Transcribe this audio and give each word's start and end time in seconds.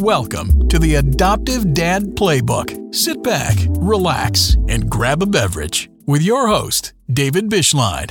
Welcome 0.00 0.66
to 0.70 0.78
the 0.78 0.94
Adoptive 0.94 1.74
Dad 1.74 2.14
Playbook. 2.14 2.94
Sit 2.94 3.22
back, 3.22 3.54
relax, 3.68 4.56
and 4.66 4.88
grab 4.88 5.22
a 5.22 5.26
beverage 5.26 5.90
with 6.06 6.22
your 6.22 6.48
host, 6.48 6.94
David 7.12 7.50
Bischlein. 7.50 8.10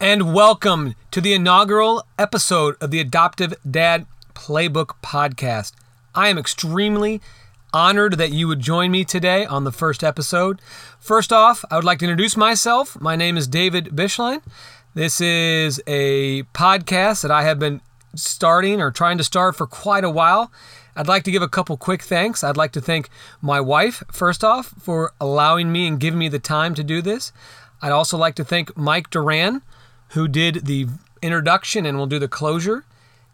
And 0.00 0.32
welcome 0.32 0.94
to 1.10 1.20
the 1.20 1.34
inaugural 1.34 2.02
episode 2.18 2.76
of 2.80 2.90
the 2.90 2.98
Adoptive 2.98 3.52
Dad 3.70 4.06
Playbook 4.32 4.94
podcast. 5.02 5.74
I 6.14 6.28
am 6.28 6.38
extremely 6.38 7.20
honored 7.74 8.14
that 8.14 8.32
you 8.32 8.48
would 8.48 8.60
join 8.60 8.90
me 8.90 9.04
today 9.04 9.44
on 9.44 9.64
the 9.64 9.72
first 9.72 10.02
episode. 10.02 10.62
First 10.98 11.30
off, 11.30 11.62
I 11.70 11.76
would 11.76 11.84
like 11.84 11.98
to 11.98 12.06
introduce 12.06 12.38
myself. 12.38 12.98
My 12.98 13.16
name 13.16 13.36
is 13.36 13.46
David 13.46 13.90
Bischlein. 13.94 14.40
This 14.94 15.20
is 15.20 15.78
a 15.86 16.44
podcast 16.54 17.20
that 17.20 17.30
I 17.30 17.42
have 17.42 17.58
been 17.58 17.82
starting 18.14 18.80
or 18.80 18.90
trying 18.90 19.18
to 19.18 19.24
start 19.24 19.56
for 19.56 19.66
quite 19.66 20.04
a 20.04 20.10
while. 20.10 20.50
I'd 20.96 21.08
like 21.08 21.22
to 21.24 21.30
give 21.30 21.42
a 21.42 21.48
couple 21.48 21.76
quick 21.76 22.02
thanks. 22.02 22.42
I'd 22.42 22.56
like 22.56 22.72
to 22.72 22.80
thank 22.80 23.08
my 23.40 23.60
wife, 23.60 24.02
first 24.10 24.44
off, 24.44 24.74
for 24.80 25.12
allowing 25.20 25.72
me 25.72 25.86
and 25.86 26.00
giving 26.00 26.18
me 26.18 26.28
the 26.28 26.38
time 26.38 26.74
to 26.74 26.84
do 26.84 27.00
this. 27.00 27.32
I'd 27.80 27.92
also 27.92 28.18
like 28.18 28.34
to 28.36 28.44
thank 28.44 28.76
Mike 28.76 29.10
Duran, 29.10 29.62
who 30.10 30.28
did 30.28 30.66
the 30.66 30.88
introduction 31.22 31.86
and 31.86 31.96
will 31.96 32.06
do 32.06 32.18
the 32.18 32.28
closure. 32.28 32.84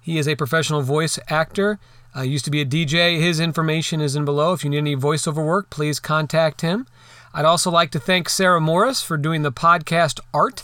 He 0.01 0.19
is 0.19 0.29
a 0.29 0.37
professional 0.37 0.83
voice 0.83 1.19
actor. 1.29 1.79
Uh, 2.15 2.23
used 2.23 2.45
to 2.45 2.51
be 2.51 2.61
a 2.61 2.67
DJ. 2.67 3.19
His 3.21 3.41
information 3.41 4.01
is 4.01 4.17
in 4.17 4.25
below. 4.25 4.53
If 4.53 4.65
you 4.65 4.71
need 4.71 4.79
any 4.79 4.97
voiceover 4.97 5.45
work, 5.45 5.69
please 5.69 5.99
contact 5.99 6.61
him. 6.61 6.87
I'd 7.35 7.45
also 7.45 7.71
like 7.71 7.91
to 7.91 7.99
thank 7.99 8.29
Sarah 8.29 8.61
Morris 8.61 9.03
for 9.03 9.17
doing 9.19 9.43
the 9.43 9.53
podcast 9.53 10.21
art. 10.33 10.63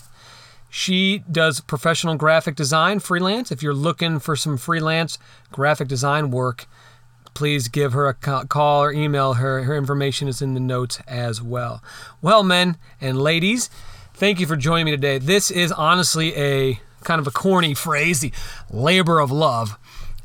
She 0.74 1.18
does 1.30 1.60
professional 1.60 2.14
graphic 2.14 2.56
design 2.56 2.98
freelance. 3.00 3.52
If 3.52 3.62
you're 3.62 3.74
looking 3.74 4.18
for 4.18 4.36
some 4.36 4.56
freelance 4.56 5.18
graphic 5.50 5.86
design 5.86 6.30
work, 6.30 6.66
please 7.34 7.68
give 7.68 7.92
her 7.92 8.08
a 8.08 8.14
call 8.14 8.82
or 8.82 8.90
email 8.90 9.34
her. 9.34 9.64
Her 9.64 9.76
information 9.76 10.28
is 10.28 10.40
in 10.40 10.54
the 10.54 10.60
notes 10.60 10.98
as 11.06 11.42
well. 11.42 11.84
Well, 12.22 12.42
men 12.42 12.78
and 13.02 13.20
ladies, 13.20 13.68
thank 14.14 14.40
you 14.40 14.46
for 14.46 14.56
joining 14.56 14.86
me 14.86 14.92
today. 14.92 15.18
This 15.18 15.50
is 15.50 15.72
honestly 15.72 16.34
a 16.36 16.80
kind 17.04 17.20
of 17.20 17.26
a 17.26 17.32
corny 17.32 17.74
phrase, 17.74 18.20
the 18.20 18.32
labor 18.70 19.20
of 19.20 19.30
love. 19.30 19.78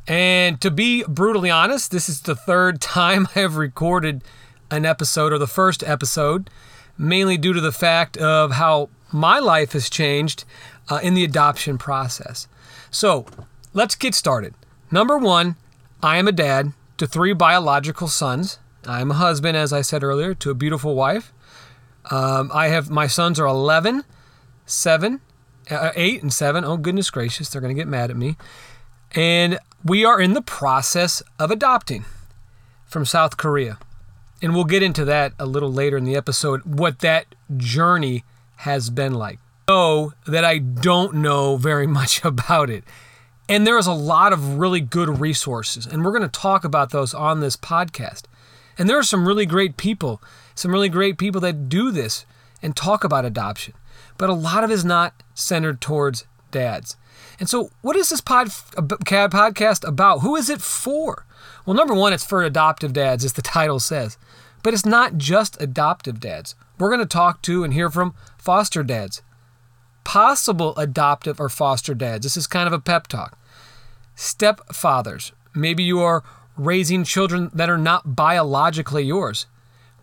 And 0.07 0.61
to 0.61 0.71
be 0.71 1.03
brutally 1.03 1.49
honest, 1.49 1.91
this 1.91 2.07
is 2.07 2.21
the 2.21 2.35
third 2.35 2.79
time 2.81 3.27
I 3.35 3.39
have 3.39 3.57
recorded 3.57 4.23
an 4.71 4.85
episode 4.85 5.33
or 5.33 5.37
the 5.39 5.45
first 5.45 5.83
episode, 5.83 6.49
mainly 6.97 7.37
due 7.37 7.51
to 7.51 7.59
the 7.59 7.73
fact 7.73 8.15
of 8.15 8.53
how 8.53 8.87
my 9.11 9.39
life 9.39 9.73
has 9.73 9.89
changed 9.89 10.43
uh, 10.89 10.99
in 11.01 11.13
the 11.13 11.23
adoption 11.23 11.77
process. 11.77 12.47
So 12.91 13.25
let's 13.73 13.95
get 13.95 14.15
started. 14.15 14.53
Number 14.91 15.17
one, 15.17 15.55
I 16.01 16.17
am 16.17 16.27
a 16.27 16.31
dad 16.31 16.73
to 16.97 17.07
three 17.07 17.33
biological 17.33 18.07
sons. 18.07 18.59
I'm 18.85 19.11
a 19.11 19.15
husband, 19.15 19.57
as 19.57 19.73
I 19.73 19.81
said 19.81 20.03
earlier, 20.03 20.33
to 20.35 20.51
a 20.51 20.55
beautiful 20.55 20.95
wife. 20.95 21.33
Um, 22.09 22.51
I 22.53 22.69
have 22.69 22.89
my 22.89 23.07
sons 23.07 23.39
are 23.39 23.45
11, 23.45 24.03
7, 24.65 25.21
uh, 25.69 25.91
8, 25.95 26.21
and 26.21 26.33
7. 26.33 26.63
Oh, 26.63 26.77
goodness 26.77 27.09
gracious, 27.09 27.49
they're 27.49 27.61
going 27.61 27.75
to 27.75 27.79
get 27.79 27.87
mad 27.87 28.09
at 28.09 28.17
me. 28.17 28.37
And 29.11 29.59
we 29.83 30.05
are 30.05 30.19
in 30.19 30.33
the 30.33 30.41
process 30.41 31.21
of 31.39 31.51
adopting 31.51 32.05
from 32.85 33.05
South 33.05 33.37
Korea. 33.37 33.77
And 34.41 34.53
we'll 34.53 34.65
get 34.65 34.83
into 34.83 35.03
that 35.05 35.33
a 35.39 35.45
little 35.45 35.71
later 35.71 35.97
in 35.97 36.05
the 36.05 36.15
episode, 36.15 36.61
what 36.63 36.99
that 36.99 37.35
journey 37.57 38.23
has 38.57 38.89
been 38.89 39.13
like. 39.13 39.39
Know 39.67 40.13
that 40.25 40.45
I 40.45 40.59
don't 40.59 41.15
know 41.15 41.57
very 41.57 41.87
much 41.99 42.23
about 42.23 42.69
it. 42.69 42.83
And 43.49 43.65
there 43.65 43.77
is 43.77 43.87
a 43.87 43.93
lot 43.93 44.33
of 44.33 44.59
really 44.59 44.81
good 44.81 45.19
resources, 45.21 45.85
and 45.85 46.03
we're 46.03 46.11
going 46.11 46.21
to 46.21 46.27
talk 46.27 46.65
about 46.65 46.89
those 46.89 47.13
on 47.13 47.39
this 47.39 47.55
podcast. 47.55 48.23
And 48.77 48.89
there 48.89 48.97
are 48.97 49.03
some 49.03 49.27
really 49.27 49.45
great 49.45 49.77
people, 49.77 50.21
some 50.53 50.71
really 50.71 50.89
great 50.89 51.17
people 51.17 51.39
that 51.41 51.69
do 51.69 51.91
this 51.91 52.25
and 52.61 52.75
talk 52.75 53.03
about 53.03 53.25
adoption. 53.25 53.73
But 54.17 54.29
a 54.29 54.33
lot 54.33 54.63
of 54.63 54.69
it 54.69 54.73
is 54.73 54.85
not 54.85 55.13
centered 55.33 55.79
towards 55.79 56.25
dads. 56.51 56.97
And 57.39 57.49
so, 57.49 57.71
what 57.81 57.95
is 57.95 58.09
this 58.09 58.21
pod, 58.21 58.47
podcast 58.47 59.87
about? 59.87 60.19
Who 60.19 60.35
is 60.35 60.49
it 60.49 60.61
for? 60.61 61.25
Well, 61.65 61.75
number 61.75 61.93
one, 61.93 62.13
it's 62.13 62.25
for 62.25 62.43
adoptive 62.43 62.93
dads, 62.93 63.23
as 63.23 63.33
the 63.33 63.41
title 63.57 63.79
says. 63.79 64.17
But 64.63 64.73
it's 64.73 64.85
not 64.85 65.17
just 65.17 65.61
adoptive 65.61 66.19
dads. 66.19 66.55
We're 66.77 66.89
going 66.89 66.99
to 66.99 67.05
talk 67.05 67.41
to 67.43 67.63
and 67.63 67.73
hear 67.73 67.89
from 67.89 68.13
foster 68.37 68.83
dads, 68.83 69.21
possible 70.03 70.75
adoptive 70.77 71.39
or 71.39 71.49
foster 71.49 71.93
dads. 71.93 72.23
This 72.23 72.37
is 72.37 72.47
kind 72.47 72.67
of 72.67 72.73
a 72.73 72.79
pep 72.79 73.07
talk. 73.07 73.37
Stepfathers. 74.15 75.31
Maybe 75.55 75.83
you 75.83 75.99
are 76.01 76.23
raising 76.55 77.03
children 77.03 77.49
that 77.53 77.69
are 77.69 77.77
not 77.77 78.15
biologically 78.15 79.03
yours. 79.03 79.47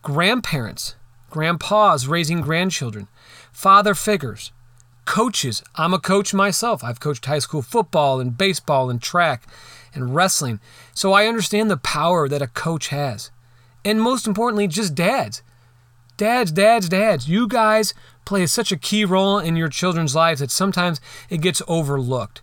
Grandparents. 0.02 0.96
Grandpas 1.30 2.06
raising 2.06 2.40
grandchildren. 2.40 3.08
Father 3.52 3.94
figures. 3.94 4.52
Coaches. 5.04 5.62
I'm 5.76 5.94
a 5.94 5.98
coach 5.98 6.32
myself. 6.32 6.82
I've 6.82 7.00
coached 7.00 7.26
high 7.26 7.38
school 7.41 7.62
football 7.62 8.20
and 8.20 8.38
baseball 8.38 8.91
and 8.91 9.02
track 9.02 9.46
and 9.94 10.14
wrestling. 10.14 10.60
So 10.92 11.12
I 11.12 11.26
understand 11.26 11.70
the 11.70 11.76
power 11.76 12.28
that 12.28 12.42
a 12.42 12.46
coach 12.46 12.88
has. 12.88 13.30
And 13.84 14.00
most 14.00 14.26
importantly, 14.26 14.66
just 14.66 14.94
dads. 14.94 15.42
Dads, 16.16 16.52
dads, 16.52 16.88
dads, 16.88 17.28
you 17.28 17.48
guys 17.48 17.94
play 18.25 18.47
such 18.47 18.70
a 18.70 18.76
key 18.76 19.04
role 19.04 19.38
in 19.38 19.56
your 19.56 19.69
children's 19.69 20.14
lives 20.14 20.41
that 20.41 20.50
sometimes 20.50 21.00
it 21.28 21.41
gets 21.41 21.60
overlooked. 21.66 22.41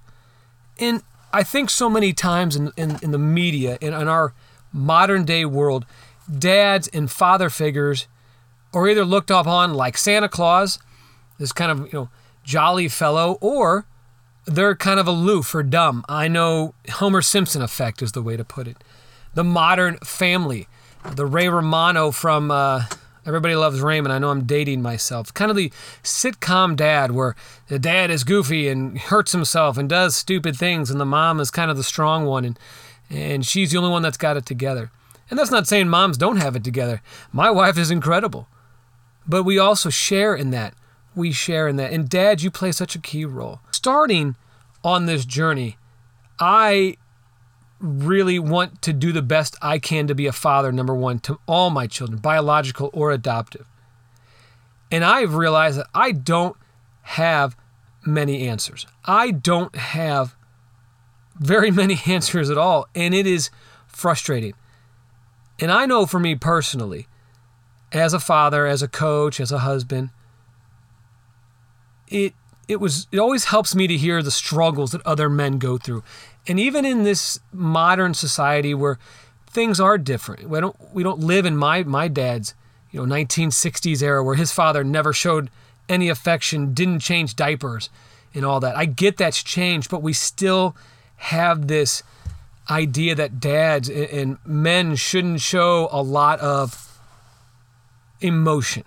And 0.79 1.03
I 1.33 1.43
think 1.43 1.69
so 1.69 1.89
many 1.89 2.13
times 2.13 2.55
in, 2.55 2.71
in, 2.75 2.97
in 3.01 3.11
the 3.11 3.17
media, 3.17 3.77
in, 3.81 3.93
in 3.93 4.07
our 4.07 4.33
modern 4.73 5.23
day 5.23 5.45
world, 5.45 5.85
dads 6.29 6.87
and 6.89 7.09
father 7.09 7.49
figures 7.49 8.07
are 8.73 8.87
either 8.87 9.05
looked 9.05 9.31
upon 9.31 9.73
like 9.73 9.97
Santa 9.97 10.29
Claus, 10.29 10.79
this 11.37 11.51
kind 11.51 11.71
of 11.71 11.79
you 11.93 11.99
know 11.99 12.09
jolly 12.43 12.87
fellow, 12.87 13.37
or 13.41 13.85
they're 14.45 14.75
kind 14.75 14.99
of 14.99 15.07
aloof 15.07 15.53
or 15.53 15.63
dumb. 15.63 16.03
I 16.07 16.27
know 16.27 16.73
Homer 16.89 17.21
Simpson 17.21 17.61
effect 17.61 18.01
is 18.01 18.13
the 18.13 18.21
way 18.21 18.37
to 18.37 18.43
put 18.43 18.67
it. 18.67 18.77
The 19.33 19.43
modern 19.43 19.97
family, 19.97 20.67
the 21.15 21.25
Ray 21.25 21.47
Romano 21.47 22.11
from 22.11 22.51
uh, 22.51 22.85
Everybody 23.25 23.55
loves 23.55 23.81
Raymond. 23.81 24.11
I 24.11 24.19
know 24.19 24.29
I'm 24.29 24.45
dating 24.45 24.81
myself. 24.81 25.33
Kind 25.33 25.51
of 25.51 25.57
the 25.57 25.71
sitcom 26.03 26.75
dad 26.75 27.11
where 27.11 27.35
the 27.67 27.77
dad 27.77 28.09
is 28.09 28.23
goofy 28.23 28.67
and 28.67 28.97
hurts 28.97 29.31
himself 29.31 29.77
and 29.77 29.87
does 29.87 30.15
stupid 30.15 30.55
things, 30.55 30.89
and 30.89 30.99
the 30.99 31.05
mom 31.05 31.39
is 31.39 31.51
kind 31.51 31.69
of 31.69 31.77
the 31.77 31.83
strong 31.83 32.25
one, 32.25 32.45
and, 32.45 32.59
and 33.09 33.45
she's 33.45 33.71
the 33.71 33.77
only 33.77 33.91
one 33.91 34.01
that's 34.01 34.17
got 34.17 34.37
it 34.37 34.45
together. 34.45 34.91
And 35.29 35.39
that's 35.39 35.51
not 35.51 35.67
saying 35.67 35.87
moms 35.87 36.17
don't 36.17 36.37
have 36.37 36.55
it 36.55 36.63
together. 36.63 37.01
My 37.31 37.49
wife 37.49 37.77
is 37.77 37.91
incredible. 37.91 38.47
But 39.27 39.43
we 39.43 39.57
also 39.57 39.89
share 39.89 40.35
in 40.35 40.51
that. 40.51 40.73
We 41.15 41.31
share 41.31 41.67
in 41.67 41.75
that. 41.77 41.93
And 41.93 42.09
dad, 42.09 42.41
you 42.41 42.51
play 42.51 42.71
such 42.71 42.95
a 42.95 42.99
key 42.99 43.23
role. 43.23 43.59
Starting 43.71 44.35
on 44.83 45.05
this 45.05 45.25
journey, 45.25 45.77
I 46.39 46.97
really 47.81 48.39
want 48.39 48.81
to 48.83 48.93
do 48.93 49.11
the 49.11 49.21
best 49.21 49.55
I 49.61 49.79
can 49.79 50.07
to 50.07 50.15
be 50.15 50.27
a 50.27 50.31
father, 50.31 50.71
number 50.71 50.95
one, 50.95 51.19
to 51.19 51.39
all 51.47 51.69
my 51.69 51.87
children, 51.87 52.19
biological 52.19 52.89
or 52.93 53.11
adoptive. 53.11 53.67
And 54.91 55.03
I've 55.03 55.35
realized 55.35 55.79
that 55.79 55.87
I 55.93 56.11
don't 56.11 56.55
have 57.03 57.55
many 58.05 58.47
answers. 58.47 58.85
I 59.05 59.31
don't 59.31 59.75
have 59.75 60.35
very 61.35 61.71
many 61.81 61.99
answers 62.05 62.49
at 62.49 62.57
all. 62.57 62.87
And 62.93 63.13
it 63.13 63.25
is 63.25 63.49
frustrating. 63.87 64.53
And 65.59 65.71
I 65.71 65.85
know 65.85 66.05
for 66.05 66.19
me 66.19 66.35
personally, 66.35 67.07
as 67.91 68.13
a 68.13 68.19
father, 68.19 68.65
as 68.65 68.81
a 68.81 68.87
coach, 68.87 69.39
as 69.39 69.51
a 69.51 69.59
husband, 69.59 70.09
it 72.07 72.33
it 72.67 72.79
was 72.79 73.07
it 73.11 73.19
always 73.19 73.45
helps 73.45 73.75
me 73.75 73.85
to 73.87 73.97
hear 73.97 74.23
the 74.23 74.31
struggles 74.31 74.91
that 74.91 75.05
other 75.05 75.29
men 75.29 75.57
go 75.57 75.77
through 75.77 76.03
and 76.47 76.59
even 76.59 76.85
in 76.85 77.03
this 77.03 77.39
modern 77.51 78.13
society 78.13 78.73
where 78.73 78.97
things 79.47 79.79
are 79.79 79.97
different, 79.97 80.49
we 80.49 80.59
don't 80.59 80.75
we 80.93 81.03
don't 81.03 81.19
live 81.19 81.45
in 81.45 81.55
my 81.57 81.83
my 81.83 82.07
dad's 82.07 82.55
you 82.91 83.05
know 83.05 83.15
1960s 83.15 84.01
era 84.01 84.23
where 84.23 84.35
his 84.35 84.51
father 84.51 84.83
never 84.83 85.13
showed 85.13 85.49
any 85.89 86.09
affection, 86.09 86.73
didn't 86.73 86.99
change 86.99 87.35
diapers, 87.35 87.89
and 88.33 88.45
all 88.45 88.59
that. 88.59 88.77
I 88.77 88.85
get 88.85 89.17
that's 89.17 89.43
changed, 89.43 89.89
but 89.89 90.01
we 90.01 90.13
still 90.13 90.75
have 91.17 91.67
this 91.67 92.01
idea 92.69 93.13
that 93.15 93.39
dads 93.39 93.89
and 93.89 94.37
men 94.45 94.95
shouldn't 94.95 95.41
show 95.41 95.89
a 95.91 96.01
lot 96.01 96.39
of 96.39 96.97
emotion. 98.21 98.83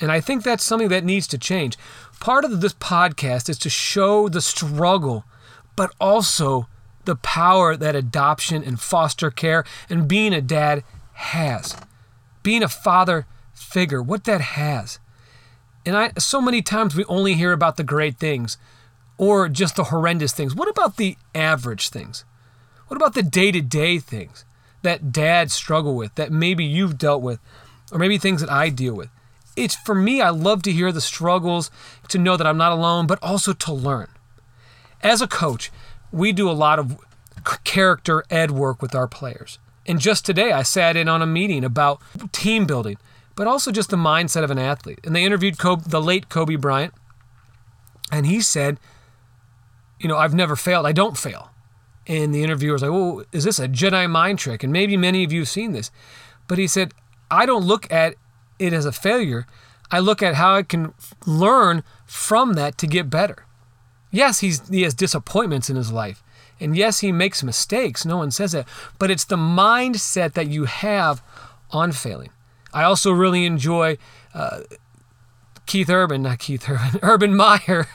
And 0.00 0.10
I 0.10 0.20
think 0.20 0.42
that's 0.42 0.64
something 0.64 0.88
that 0.88 1.04
needs 1.04 1.26
to 1.28 1.38
change. 1.38 1.76
Part 2.20 2.44
of 2.44 2.60
this 2.60 2.74
podcast 2.74 3.48
is 3.48 3.58
to 3.58 3.70
show 3.70 4.28
the 4.28 4.40
struggle 4.40 5.24
but 5.76 5.92
also 6.00 6.68
the 7.04 7.16
power 7.16 7.76
that 7.76 7.94
adoption 7.94 8.62
and 8.62 8.80
foster 8.80 9.30
care 9.30 9.64
and 9.88 10.08
being 10.08 10.32
a 10.32 10.40
dad 10.40 10.82
has. 11.14 11.76
Being 12.42 12.62
a 12.62 12.68
father 12.68 13.26
figure, 13.52 14.02
what 14.02 14.24
that 14.24 14.40
has. 14.40 14.98
And 15.86 15.96
I 15.96 16.12
so 16.18 16.40
many 16.40 16.62
times 16.62 16.94
we 16.94 17.04
only 17.04 17.34
hear 17.34 17.52
about 17.52 17.76
the 17.76 17.84
great 17.84 18.18
things 18.18 18.56
or 19.18 19.48
just 19.48 19.76
the 19.76 19.84
horrendous 19.84 20.32
things. 20.32 20.54
What 20.54 20.68
about 20.68 20.96
the 20.96 21.16
average 21.34 21.90
things? 21.90 22.24
What 22.88 22.96
about 22.96 23.14
the 23.14 23.22
day 23.22 23.52
to 23.52 23.60
day 23.60 23.98
things 23.98 24.44
that 24.82 25.12
dads 25.12 25.52
struggle 25.52 25.94
with, 25.94 26.14
that 26.16 26.32
maybe 26.32 26.64
you've 26.64 26.98
dealt 26.98 27.22
with, 27.22 27.38
or 27.92 27.98
maybe 27.98 28.18
things 28.18 28.40
that 28.40 28.50
I 28.50 28.68
deal 28.68 28.94
with? 28.94 29.08
It's 29.56 29.76
for 29.76 29.94
me, 29.94 30.20
I 30.20 30.30
love 30.30 30.62
to 30.62 30.72
hear 30.72 30.90
the 30.90 31.00
struggles, 31.00 31.70
to 32.08 32.18
know 32.18 32.36
that 32.36 32.46
I'm 32.46 32.56
not 32.56 32.72
alone, 32.72 33.06
but 33.06 33.18
also 33.22 33.52
to 33.52 33.72
learn. 33.72 34.08
As 35.04 35.20
a 35.20 35.28
coach, 35.28 35.70
we 36.10 36.32
do 36.32 36.50
a 36.50 36.52
lot 36.52 36.78
of 36.78 36.98
character 37.62 38.24
ed 38.30 38.50
work 38.50 38.80
with 38.80 38.94
our 38.94 39.06
players. 39.06 39.58
And 39.86 40.00
just 40.00 40.24
today, 40.24 40.50
I 40.50 40.62
sat 40.62 40.96
in 40.96 41.08
on 41.08 41.20
a 41.20 41.26
meeting 41.26 41.62
about 41.62 42.00
team 42.32 42.64
building, 42.64 42.96
but 43.36 43.46
also 43.46 43.70
just 43.70 43.90
the 43.90 43.96
mindset 43.96 44.44
of 44.44 44.50
an 44.50 44.58
athlete. 44.58 45.00
And 45.04 45.14
they 45.14 45.24
interviewed 45.24 45.58
Kobe, 45.58 45.82
the 45.86 46.00
late 46.00 46.30
Kobe 46.30 46.56
Bryant, 46.56 46.94
and 48.10 48.24
he 48.24 48.40
said, 48.40 48.80
You 49.98 50.08
know, 50.08 50.16
I've 50.16 50.34
never 50.34 50.56
failed. 50.56 50.86
I 50.86 50.92
don't 50.92 51.18
fail. 51.18 51.50
And 52.06 52.34
the 52.34 52.42
interviewer 52.42 52.72
was 52.72 52.82
like, 52.82 52.90
Oh, 52.90 53.24
is 53.30 53.44
this 53.44 53.58
a 53.58 53.68
Jedi 53.68 54.08
mind 54.08 54.38
trick? 54.38 54.62
And 54.62 54.72
maybe 54.72 54.96
many 54.96 55.22
of 55.22 55.32
you 55.32 55.40
have 55.40 55.48
seen 55.48 55.72
this. 55.72 55.90
But 56.48 56.56
he 56.56 56.66
said, 56.66 56.94
I 57.30 57.44
don't 57.44 57.64
look 57.64 57.90
at 57.92 58.14
it 58.58 58.72
as 58.72 58.86
a 58.86 58.92
failure. 58.92 59.46
I 59.90 59.98
look 59.98 60.22
at 60.22 60.34
how 60.34 60.54
I 60.54 60.62
can 60.62 60.94
learn 61.26 61.82
from 62.06 62.54
that 62.54 62.78
to 62.78 62.86
get 62.86 63.10
better. 63.10 63.43
Yes, 64.14 64.38
he's, 64.38 64.66
he 64.68 64.82
has 64.82 64.94
disappointments 64.94 65.68
in 65.68 65.74
his 65.74 65.90
life. 65.90 66.22
And 66.60 66.76
yes, 66.76 67.00
he 67.00 67.10
makes 67.10 67.42
mistakes. 67.42 68.06
No 68.06 68.18
one 68.18 68.30
says 68.30 68.52
that. 68.52 68.68
But 69.00 69.10
it's 69.10 69.24
the 69.24 69.36
mindset 69.36 70.34
that 70.34 70.46
you 70.46 70.66
have 70.66 71.20
on 71.72 71.90
failing. 71.90 72.30
I 72.72 72.84
also 72.84 73.10
really 73.10 73.44
enjoy 73.44 73.98
uh, 74.32 74.60
Keith 75.66 75.90
Urban, 75.90 76.22
not 76.22 76.38
Keith 76.38 76.68
Urban, 76.68 77.00
Urban 77.02 77.34
Meyer, 77.34 77.88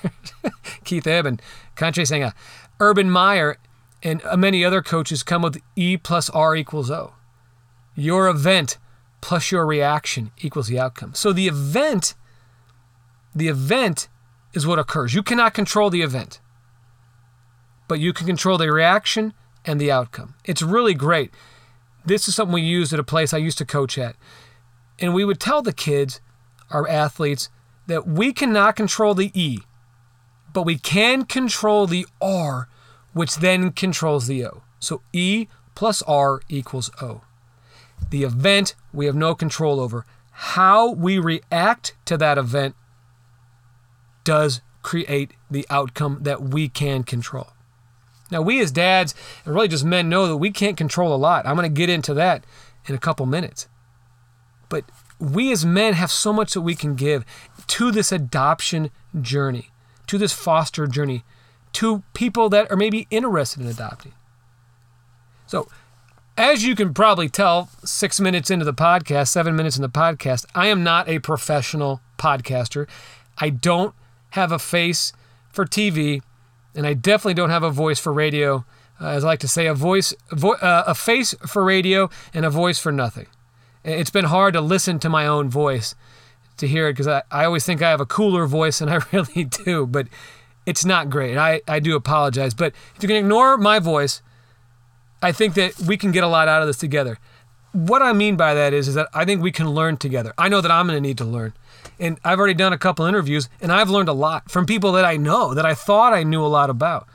Keith 0.83 1.07
Urban, 1.07 1.39
country 1.75 2.05
singer, 2.05 2.33
Urban 2.81 3.09
Meyer, 3.09 3.55
and 4.03 4.21
many 4.35 4.65
other 4.65 4.81
coaches 4.81 5.23
come 5.23 5.41
with 5.41 5.61
E 5.77 5.95
plus 5.95 6.29
R 6.31 6.53
equals 6.53 6.91
O. 6.91 7.13
Your 7.95 8.27
event 8.27 8.77
plus 9.21 9.53
your 9.53 9.65
reaction 9.65 10.31
equals 10.41 10.67
the 10.67 10.79
outcome. 10.79 11.13
So 11.13 11.31
the 11.31 11.47
event, 11.47 12.13
the 13.33 13.47
event 13.47 14.09
is 14.53 14.65
what 14.65 14.79
occurs. 14.79 15.13
You 15.13 15.23
cannot 15.23 15.53
control 15.53 15.89
the 15.89 16.01
event, 16.01 16.39
but 17.87 17.99
you 17.99 18.13
can 18.13 18.25
control 18.25 18.57
the 18.57 18.71
reaction 18.71 19.33
and 19.65 19.79
the 19.79 19.91
outcome. 19.91 20.35
It's 20.45 20.61
really 20.61 20.93
great. 20.93 21.31
This 22.05 22.27
is 22.27 22.35
something 22.35 22.53
we 22.53 22.61
used 22.61 22.93
at 22.93 22.99
a 22.99 23.03
place 23.03 23.33
I 23.33 23.37
used 23.37 23.57
to 23.59 23.65
coach 23.65 23.97
at. 23.97 24.15
And 24.99 25.13
we 25.13 25.25
would 25.25 25.39
tell 25.39 25.61
the 25.61 25.73
kids, 25.73 26.21
our 26.71 26.87
athletes, 26.87 27.49
that 27.87 28.07
we 28.07 28.33
cannot 28.33 28.75
control 28.75 29.13
the 29.13 29.31
E, 29.39 29.59
but 30.53 30.63
we 30.63 30.77
can 30.77 31.25
control 31.25 31.87
the 31.87 32.07
R, 32.21 32.67
which 33.13 33.37
then 33.37 33.71
controls 33.71 34.27
the 34.27 34.45
O. 34.45 34.63
So 34.79 35.01
E 35.13 35.47
plus 35.75 36.01
R 36.03 36.41
equals 36.49 36.89
O. 37.01 37.21
The 38.09 38.23
event 38.23 38.75
we 38.93 39.05
have 39.05 39.15
no 39.15 39.35
control 39.35 39.79
over. 39.79 40.05
How 40.31 40.91
we 40.91 41.19
react 41.19 41.95
to 42.05 42.17
that 42.17 42.37
event 42.37 42.75
does 44.29 44.61
create 44.83 45.33
the 45.49 45.65
outcome 45.71 46.19
that 46.21 46.39
we 46.39 46.69
can 46.69 47.01
control. 47.01 47.47
Now, 48.29 48.43
we 48.43 48.59
as 48.59 48.69
dads, 48.69 49.15
and 49.43 49.55
really 49.55 49.67
just 49.67 49.83
men, 49.83 50.07
know 50.07 50.27
that 50.27 50.37
we 50.37 50.51
can't 50.51 50.77
control 50.77 51.15
a 51.15 51.17
lot. 51.17 51.47
I'm 51.47 51.55
going 51.55 51.67
to 51.67 51.75
get 51.75 51.89
into 51.89 52.13
that 52.13 52.45
in 52.85 52.93
a 52.93 52.99
couple 52.99 53.25
minutes. 53.25 53.67
But 54.69 54.85
we 55.17 55.51
as 55.51 55.65
men 55.65 55.93
have 55.93 56.11
so 56.11 56.31
much 56.31 56.53
that 56.53 56.61
we 56.61 56.75
can 56.75 56.93
give 56.93 57.25
to 57.65 57.91
this 57.91 58.11
adoption 58.11 58.91
journey, 59.19 59.71
to 60.05 60.19
this 60.19 60.31
foster 60.31 60.85
journey, 60.85 61.23
to 61.73 62.03
people 62.13 62.49
that 62.49 62.69
are 62.69 62.77
maybe 62.77 63.07
interested 63.09 63.63
in 63.63 63.67
adopting. 63.67 64.13
So, 65.47 65.67
as 66.37 66.63
you 66.63 66.75
can 66.75 66.93
probably 66.93 67.29
tell, 67.29 67.69
six 67.83 68.19
minutes 68.19 68.51
into 68.51 68.63
the 68.63 68.75
podcast, 68.75 69.29
seven 69.29 69.55
minutes 69.55 69.75
in 69.75 69.81
the 69.81 69.89
podcast, 69.89 70.45
I 70.53 70.67
am 70.67 70.83
not 70.83 71.09
a 71.09 71.17
professional 71.17 72.01
podcaster. 72.19 72.87
I 73.39 73.49
don't 73.49 73.95
have 74.31 74.51
a 74.51 74.59
face 74.59 75.13
for 75.51 75.65
TV, 75.65 76.21
and 76.75 76.85
I 76.85 76.93
definitely 76.93 77.33
don't 77.33 77.49
have 77.49 77.63
a 77.63 77.71
voice 77.71 77.99
for 77.99 78.13
radio. 78.13 78.65
Uh, 79.01 79.07
as 79.09 79.23
I 79.23 79.27
like 79.27 79.39
to 79.39 79.47
say, 79.47 79.67
a 79.67 79.73
voice, 79.73 80.13
vo- 80.31 80.55
uh, 80.55 80.83
a 80.87 80.95
face 80.95 81.33
for 81.47 81.63
radio, 81.63 82.09
and 82.33 82.45
a 82.45 82.49
voice 82.49 82.79
for 82.79 82.91
nothing. 82.91 83.27
It's 83.83 84.09
been 84.09 84.25
hard 84.25 84.53
to 84.53 84.61
listen 84.61 84.99
to 84.99 85.09
my 85.09 85.25
own 85.25 85.49
voice, 85.49 85.95
to 86.57 86.67
hear 86.67 86.87
it, 86.89 86.93
because 86.93 87.07
I, 87.07 87.23
I 87.31 87.45
always 87.45 87.65
think 87.65 87.81
I 87.81 87.89
have 87.89 88.01
a 88.01 88.05
cooler 88.05 88.45
voice, 88.45 88.81
and 88.81 88.91
I 88.91 88.99
really 89.11 89.45
do, 89.45 89.87
but 89.87 90.07
it's 90.65 90.85
not 90.85 91.09
great. 91.09 91.37
I, 91.37 91.61
I 91.67 91.79
do 91.79 91.95
apologize. 91.95 92.53
But 92.53 92.73
if 92.95 93.01
you 93.01 93.07
can 93.07 93.17
ignore 93.17 93.57
my 93.57 93.79
voice, 93.79 94.21
I 95.21 95.31
think 95.31 95.55
that 95.55 95.79
we 95.79 95.97
can 95.97 96.11
get 96.11 96.23
a 96.23 96.27
lot 96.27 96.47
out 96.47 96.61
of 96.61 96.67
this 96.67 96.77
together. 96.77 97.17
What 97.71 98.01
I 98.01 98.13
mean 98.13 98.35
by 98.35 98.53
that 98.53 98.73
is, 98.73 98.87
is 98.87 98.95
that 98.95 99.07
I 99.13 99.25
think 99.25 99.41
we 99.41 99.51
can 99.51 99.69
learn 99.69 99.97
together. 99.97 100.33
I 100.37 100.49
know 100.49 100.61
that 100.61 100.71
I'm 100.71 100.87
going 100.87 100.97
to 100.97 101.01
need 101.01 101.17
to 101.19 101.25
learn. 101.25 101.53
And 101.99 102.17
I've 102.23 102.39
already 102.39 102.53
done 102.53 102.73
a 102.73 102.77
couple 102.77 103.05
interviews 103.05 103.49
and 103.61 103.71
I've 103.71 103.89
learned 103.89 104.09
a 104.09 104.13
lot 104.13 104.49
from 104.49 104.65
people 104.65 104.91
that 104.93 105.05
I 105.05 105.17
know 105.17 105.53
that 105.53 105.65
I 105.65 105.73
thought 105.73 106.13
I 106.13 106.23
knew 106.23 106.43
a 106.43 106.47
lot 106.47 106.69
about. 106.69 107.07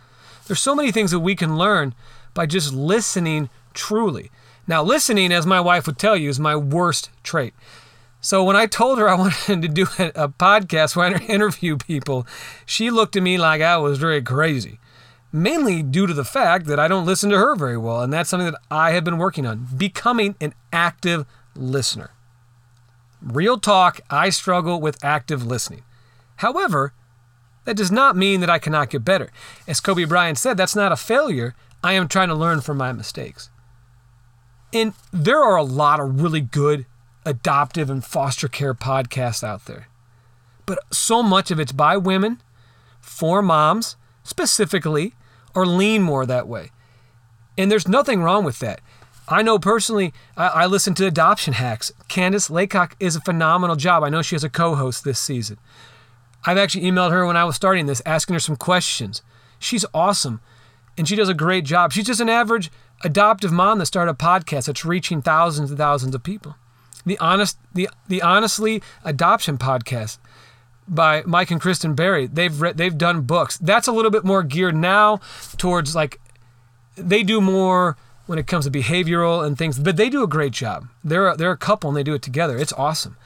There's 0.46 0.60
so 0.60 0.74
many 0.74 0.92
things 0.92 1.10
that 1.10 1.20
we 1.20 1.34
can 1.34 1.56
learn 1.56 1.94
by 2.34 2.46
just 2.46 2.72
listening 2.72 3.48
truly. 3.72 4.30
Now, 4.66 4.82
listening, 4.82 5.32
as 5.32 5.46
my 5.46 5.60
wife 5.60 5.86
would 5.86 5.98
tell 5.98 6.16
you, 6.16 6.28
is 6.28 6.40
my 6.40 6.56
worst 6.56 7.10
trait. 7.22 7.54
So 8.20 8.42
when 8.44 8.56
I 8.56 8.66
told 8.66 8.98
her 8.98 9.08
I 9.08 9.14
wanted 9.18 9.62
to 9.62 9.68
do 9.68 9.82
a 9.82 10.28
podcast 10.28 10.96
where 10.96 11.14
I 11.14 11.18
interview 11.24 11.76
people, 11.76 12.26
she 12.66 12.90
looked 12.90 13.16
at 13.16 13.22
me 13.22 13.38
like 13.38 13.62
I 13.62 13.76
was 13.78 13.98
very 13.98 14.22
crazy 14.22 14.78
mainly 15.34 15.82
due 15.82 16.06
to 16.06 16.14
the 16.14 16.24
fact 16.24 16.66
that 16.66 16.78
I 16.78 16.86
don't 16.86 17.04
listen 17.04 17.28
to 17.30 17.36
her 17.36 17.56
very 17.56 17.76
well. 17.76 18.00
And 18.02 18.12
that's 18.12 18.30
something 18.30 18.50
that 18.52 18.60
I 18.70 18.92
have 18.92 19.02
been 19.02 19.18
working 19.18 19.44
on 19.44 19.66
becoming 19.76 20.36
an 20.40 20.54
active 20.72 21.26
listener. 21.56 22.10
Real 23.24 23.58
talk, 23.58 24.00
I 24.10 24.28
struggle 24.28 24.80
with 24.80 25.02
active 25.02 25.46
listening. 25.46 25.82
However, 26.36 26.92
that 27.64 27.76
does 27.76 27.90
not 27.90 28.16
mean 28.16 28.40
that 28.40 28.50
I 28.50 28.58
cannot 28.58 28.90
get 28.90 29.04
better. 29.04 29.30
As 29.66 29.80
Kobe 29.80 30.04
Bryant 30.04 30.36
said, 30.36 30.58
that's 30.58 30.76
not 30.76 30.92
a 30.92 30.96
failure. 30.96 31.54
I 31.82 31.94
am 31.94 32.06
trying 32.06 32.28
to 32.28 32.34
learn 32.34 32.60
from 32.60 32.76
my 32.76 32.92
mistakes. 32.92 33.48
And 34.74 34.92
there 35.10 35.42
are 35.42 35.56
a 35.56 35.62
lot 35.62 36.00
of 36.00 36.20
really 36.20 36.42
good 36.42 36.84
adoptive 37.24 37.88
and 37.88 38.04
foster 38.04 38.48
care 38.48 38.74
podcasts 38.74 39.42
out 39.42 39.64
there. 39.64 39.88
But 40.66 40.78
so 40.92 41.22
much 41.22 41.50
of 41.50 41.58
it's 41.58 41.72
by 41.72 41.96
women, 41.96 42.42
for 43.00 43.40
moms 43.40 43.96
specifically, 44.22 45.14
or 45.54 45.66
lean 45.66 46.02
more 46.02 46.26
that 46.26 46.48
way. 46.48 46.70
And 47.56 47.70
there's 47.70 47.88
nothing 47.88 48.22
wrong 48.22 48.44
with 48.44 48.58
that. 48.58 48.80
I 49.28 49.42
know 49.42 49.58
personally, 49.58 50.12
I, 50.36 50.46
I 50.48 50.66
listen 50.66 50.94
to 50.94 51.06
Adoption 51.06 51.54
Hacks. 51.54 51.92
Candace 52.08 52.50
Laycock 52.50 52.96
is 53.00 53.16
a 53.16 53.20
phenomenal 53.20 53.76
job. 53.76 54.02
I 54.02 54.10
know 54.10 54.22
she 54.22 54.34
has 54.34 54.44
a 54.44 54.50
co 54.50 54.74
host 54.74 55.04
this 55.04 55.18
season. 55.18 55.58
I've 56.44 56.58
actually 56.58 56.84
emailed 56.84 57.10
her 57.10 57.26
when 57.26 57.36
I 57.36 57.44
was 57.44 57.56
starting 57.56 57.86
this, 57.86 58.02
asking 58.04 58.34
her 58.34 58.40
some 58.40 58.56
questions. 58.56 59.22
She's 59.58 59.86
awesome, 59.94 60.40
and 60.98 61.08
she 61.08 61.16
does 61.16 61.30
a 61.30 61.34
great 61.34 61.64
job. 61.64 61.92
She's 61.92 62.04
just 62.04 62.20
an 62.20 62.28
average 62.28 62.70
adoptive 63.02 63.50
mom 63.50 63.78
that 63.78 63.86
started 63.86 64.10
a 64.10 64.14
podcast 64.14 64.66
that's 64.66 64.84
reaching 64.84 65.22
thousands 65.22 65.70
and 65.70 65.78
thousands 65.78 66.14
of 66.14 66.22
people. 66.22 66.56
The 67.06 67.18
honest, 67.18 67.58
the 67.72 67.88
the 68.08 68.20
honestly 68.20 68.82
adoption 69.04 69.56
podcast 69.56 70.18
by 70.86 71.22
Mike 71.24 71.50
and 71.50 71.60
Kristin 71.60 71.96
Berry. 71.96 72.26
They've 72.26 72.60
read, 72.60 72.76
they've 72.76 72.96
done 72.96 73.22
books. 73.22 73.56
That's 73.58 73.88
a 73.88 73.92
little 73.92 74.10
bit 74.10 74.24
more 74.24 74.42
geared 74.42 74.76
now 74.76 75.20
towards 75.56 75.94
like 75.94 76.20
they 76.96 77.22
do 77.22 77.40
more 77.40 77.96
when 78.26 78.38
it 78.38 78.46
comes 78.46 78.64
to 78.64 78.70
behavioral 78.70 79.44
and 79.44 79.58
things, 79.58 79.78
but 79.78 79.96
they 79.96 80.08
do 80.08 80.22
a 80.22 80.28
great 80.28 80.52
job. 80.52 80.88
They're 81.02 81.28
a, 81.28 81.36
they're 81.36 81.50
a 81.50 81.56
couple 81.56 81.90
and 81.90 81.96
they 81.96 82.02
do 82.02 82.14
it 82.14 82.22
together. 82.22 82.56
It's 82.56 82.72
awesome. 82.72 83.16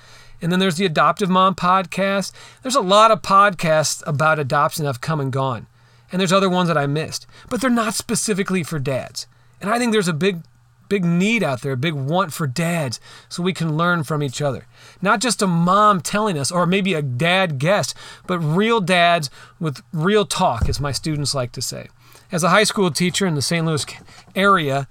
And 0.40 0.52
then 0.52 0.60
there's 0.60 0.76
the 0.76 0.86
Adoptive 0.86 1.28
Mom 1.28 1.54
podcast. 1.54 2.32
There's 2.62 2.76
a 2.76 2.80
lot 2.80 3.10
of 3.10 3.22
podcasts 3.22 4.02
about 4.06 4.38
adoption 4.38 4.84
that 4.84 4.90
have 4.90 5.00
come 5.00 5.20
and 5.20 5.32
gone. 5.32 5.66
And 6.10 6.20
there's 6.20 6.32
other 6.32 6.48
ones 6.48 6.68
that 6.68 6.78
I 6.78 6.86
missed, 6.86 7.26
but 7.48 7.60
they're 7.60 7.70
not 7.70 7.94
specifically 7.94 8.62
for 8.62 8.78
dads. 8.78 9.26
And 9.60 9.70
I 9.70 9.78
think 9.78 9.92
there's 9.92 10.08
a 10.08 10.12
big 10.12 10.42
big 10.88 11.04
need 11.04 11.42
out 11.42 11.60
there, 11.60 11.72
a 11.72 11.76
big 11.76 11.92
want 11.92 12.32
for 12.32 12.46
dads 12.46 12.98
so 13.28 13.42
we 13.42 13.52
can 13.52 13.76
learn 13.76 14.02
from 14.02 14.22
each 14.22 14.40
other. 14.40 14.66
Not 15.02 15.20
just 15.20 15.42
a 15.42 15.46
mom 15.46 16.00
telling 16.00 16.38
us 16.38 16.50
or 16.50 16.66
maybe 16.66 16.94
a 16.94 17.02
dad 17.02 17.58
guest, 17.58 17.94
but 18.26 18.38
real 18.38 18.80
dads 18.80 19.28
with 19.60 19.82
real 19.92 20.24
talk, 20.24 20.68
as 20.68 20.80
my 20.80 20.92
students 20.92 21.34
like 21.34 21.52
to 21.52 21.62
say. 21.62 21.88
As 22.30 22.44
a 22.44 22.50
high 22.50 22.64
school 22.64 22.90
teacher 22.90 23.26
in 23.26 23.34
the 23.34 23.42
St. 23.42 23.64
Louis 23.64 23.86
area, 24.34 24.86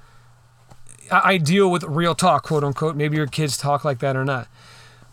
I 1.12 1.38
deal 1.38 1.70
with 1.70 1.84
real 1.84 2.16
talk, 2.16 2.44
quote 2.44 2.64
unquote. 2.64 2.96
Maybe 2.96 3.18
your 3.18 3.28
kids 3.28 3.58
talk 3.58 3.86
like 3.86 4.00
that 4.00 4.16
or 4.16 4.26
not. 4.26 4.48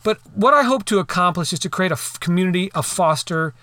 But 0.03 0.19
what 0.35 0.55
I 0.55 0.63
hope 0.63 0.85
to 0.87 0.99
accomplish 0.99 1.53
is 1.53 1.59
to 1.61 1.71
create 1.71 1.93
a 1.93 1.99
community 2.21 2.73
of 2.73 2.87
foster 2.87 3.55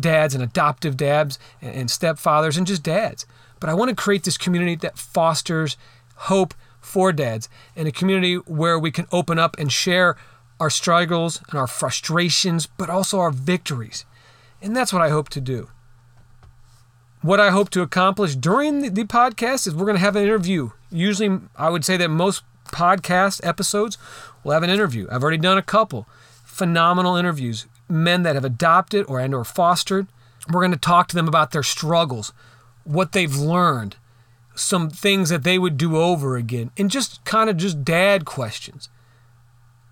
dads 0.00 0.34
and 0.34 0.42
adoptive 0.42 0.96
dads 0.96 1.38
and 1.60 1.88
stepfathers 1.88 2.56
and 2.56 2.66
just 2.66 2.82
dads. 2.82 3.26
But 3.60 3.70
I 3.70 3.74
want 3.74 3.88
to 3.90 3.96
create 3.96 4.24
this 4.24 4.38
community 4.38 4.76
that 4.76 4.98
fosters 4.98 5.76
hope 6.14 6.54
for 6.80 7.12
dads 7.12 7.48
and 7.76 7.88
a 7.88 7.92
community 7.92 8.36
where 8.36 8.78
we 8.78 8.90
can 8.90 9.06
open 9.12 9.38
up 9.38 9.56
and 9.58 9.72
share 9.72 10.16
our 10.60 10.70
struggles 10.70 11.40
and 11.50 11.58
our 11.58 11.66
frustrations, 11.66 12.66
but 12.66 12.90
also 12.90 13.18
our 13.18 13.30
victories. 13.30 14.04
And 14.60 14.74
that's 14.74 14.92
what 14.92 15.02
I 15.02 15.08
hope 15.08 15.28
to 15.30 15.40
do. 15.40 15.68
What 17.22 17.40
I 17.40 17.50
hope 17.50 17.70
to 17.70 17.82
accomplish 17.82 18.36
during 18.36 18.80
the, 18.80 18.88
the 18.90 19.04
podcast 19.04 19.66
is 19.66 19.74
we're 19.74 19.86
going 19.86 19.96
to 19.96 20.00
have 20.00 20.16
an 20.16 20.22
interview. 20.22 20.70
Usually, 20.90 21.40
I 21.56 21.70
would 21.70 21.84
say 21.84 21.96
that 21.96 22.08
most 22.08 22.42
podcast 22.66 23.40
episodes 23.44 23.98
will 24.44 24.52
have 24.52 24.62
an 24.62 24.70
interview. 24.70 25.06
I've 25.10 25.22
already 25.22 25.38
done 25.38 25.58
a 25.58 25.62
couple 25.62 26.06
phenomenal 26.44 27.16
interviews, 27.16 27.66
men 27.88 28.22
that 28.24 28.34
have 28.34 28.44
adopted 28.44 29.06
or 29.08 29.20
and 29.20 29.34
or 29.34 29.44
fostered. 29.44 30.06
We're 30.48 30.60
going 30.60 30.72
to 30.72 30.76
talk 30.76 31.08
to 31.08 31.14
them 31.14 31.28
about 31.28 31.52
their 31.52 31.62
struggles, 31.62 32.32
what 32.84 33.12
they've 33.12 33.34
learned, 33.36 33.96
some 34.54 34.90
things 34.90 35.28
that 35.28 35.44
they 35.44 35.58
would 35.58 35.76
do 35.76 35.96
over 35.96 36.36
again, 36.36 36.70
and 36.76 36.90
just 36.90 37.24
kind 37.24 37.48
of 37.48 37.56
just 37.56 37.84
dad 37.84 38.24
questions. 38.24 38.88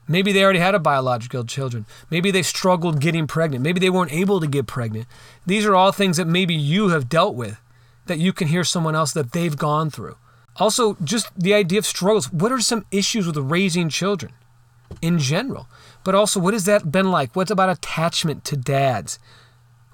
Maybe 0.08 0.32
they 0.32 0.44
already 0.44 0.60
had 0.60 0.74
a 0.74 0.78
biological 0.78 1.44
children. 1.44 1.84
Maybe 2.10 2.30
they 2.30 2.42
struggled 2.42 3.00
getting 3.00 3.26
pregnant. 3.26 3.64
Maybe 3.64 3.80
they 3.80 3.90
weren't 3.90 4.12
able 4.12 4.40
to 4.40 4.46
get 4.46 4.66
pregnant. 4.66 5.06
These 5.44 5.66
are 5.66 5.74
all 5.74 5.92
things 5.92 6.16
that 6.16 6.26
maybe 6.28 6.54
you 6.54 6.88
have 6.88 7.08
dealt 7.08 7.34
with 7.34 7.60
that 8.06 8.18
you 8.18 8.32
can 8.32 8.48
hear 8.48 8.62
someone 8.62 8.94
else 8.94 9.12
that 9.12 9.32
they've 9.32 9.56
gone 9.56 9.90
through. 9.90 10.16
Also, 10.56 10.96
just 11.02 11.28
the 11.38 11.54
idea 11.54 11.78
of 11.78 11.86
struggles. 11.86 12.32
What 12.32 12.52
are 12.52 12.60
some 12.60 12.86
issues 12.90 13.26
with 13.26 13.36
raising 13.36 13.88
children 13.88 14.32
in 15.02 15.18
general? 15.18 15.68
But 16.04 16.14
also, 16.14 16.38
what 16.40 16.54
has 16.54 16.64
that 16.64 16.92
been 16.92 17.10
like? 17.10 17.34
What's 17.34 17.50
about 17.50 17.68
attachment 17.68 18.44
to 18.44 18.56
dads? 18.56 19.18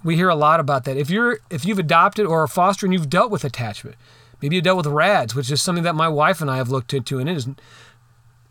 We 0.04 0.16
hear 0.16 0.28
a 0.28 0.34
lot 0.34 0.60
about 0.60 0.84
that. 0.84 0.96
If 0.96 1.10
you're 1.10 1.38
if 1.48 1.64
you've 1.64 1.78
adopted 1.78 2.26
or 2.26 2.42
are 2.42 2.48
fostering, 2.48 2.92
you've 2.92 3.10
dealt 3.10 3.30
with 3.30 3.44
attachment. 3.44 3.96
Maybe 4.40 4.56
you 4.56 4.62
dealt 4.62 4.76
with 4.76 4.86
RADS, 4.86 5.34
which 5.34 5.50
is 5.50 5.62
something 5.62 5.84
that 5.84 5.94
my 5.94 6.08
wife 6.08 6.40
and 6.40 6.50
I 6.50 6.56
have 6.56 6.68
looked 6.68 6.92
into, 6.92 7.18
and 7.18 7.28
it 7.28 7.36
is 7.36 7.48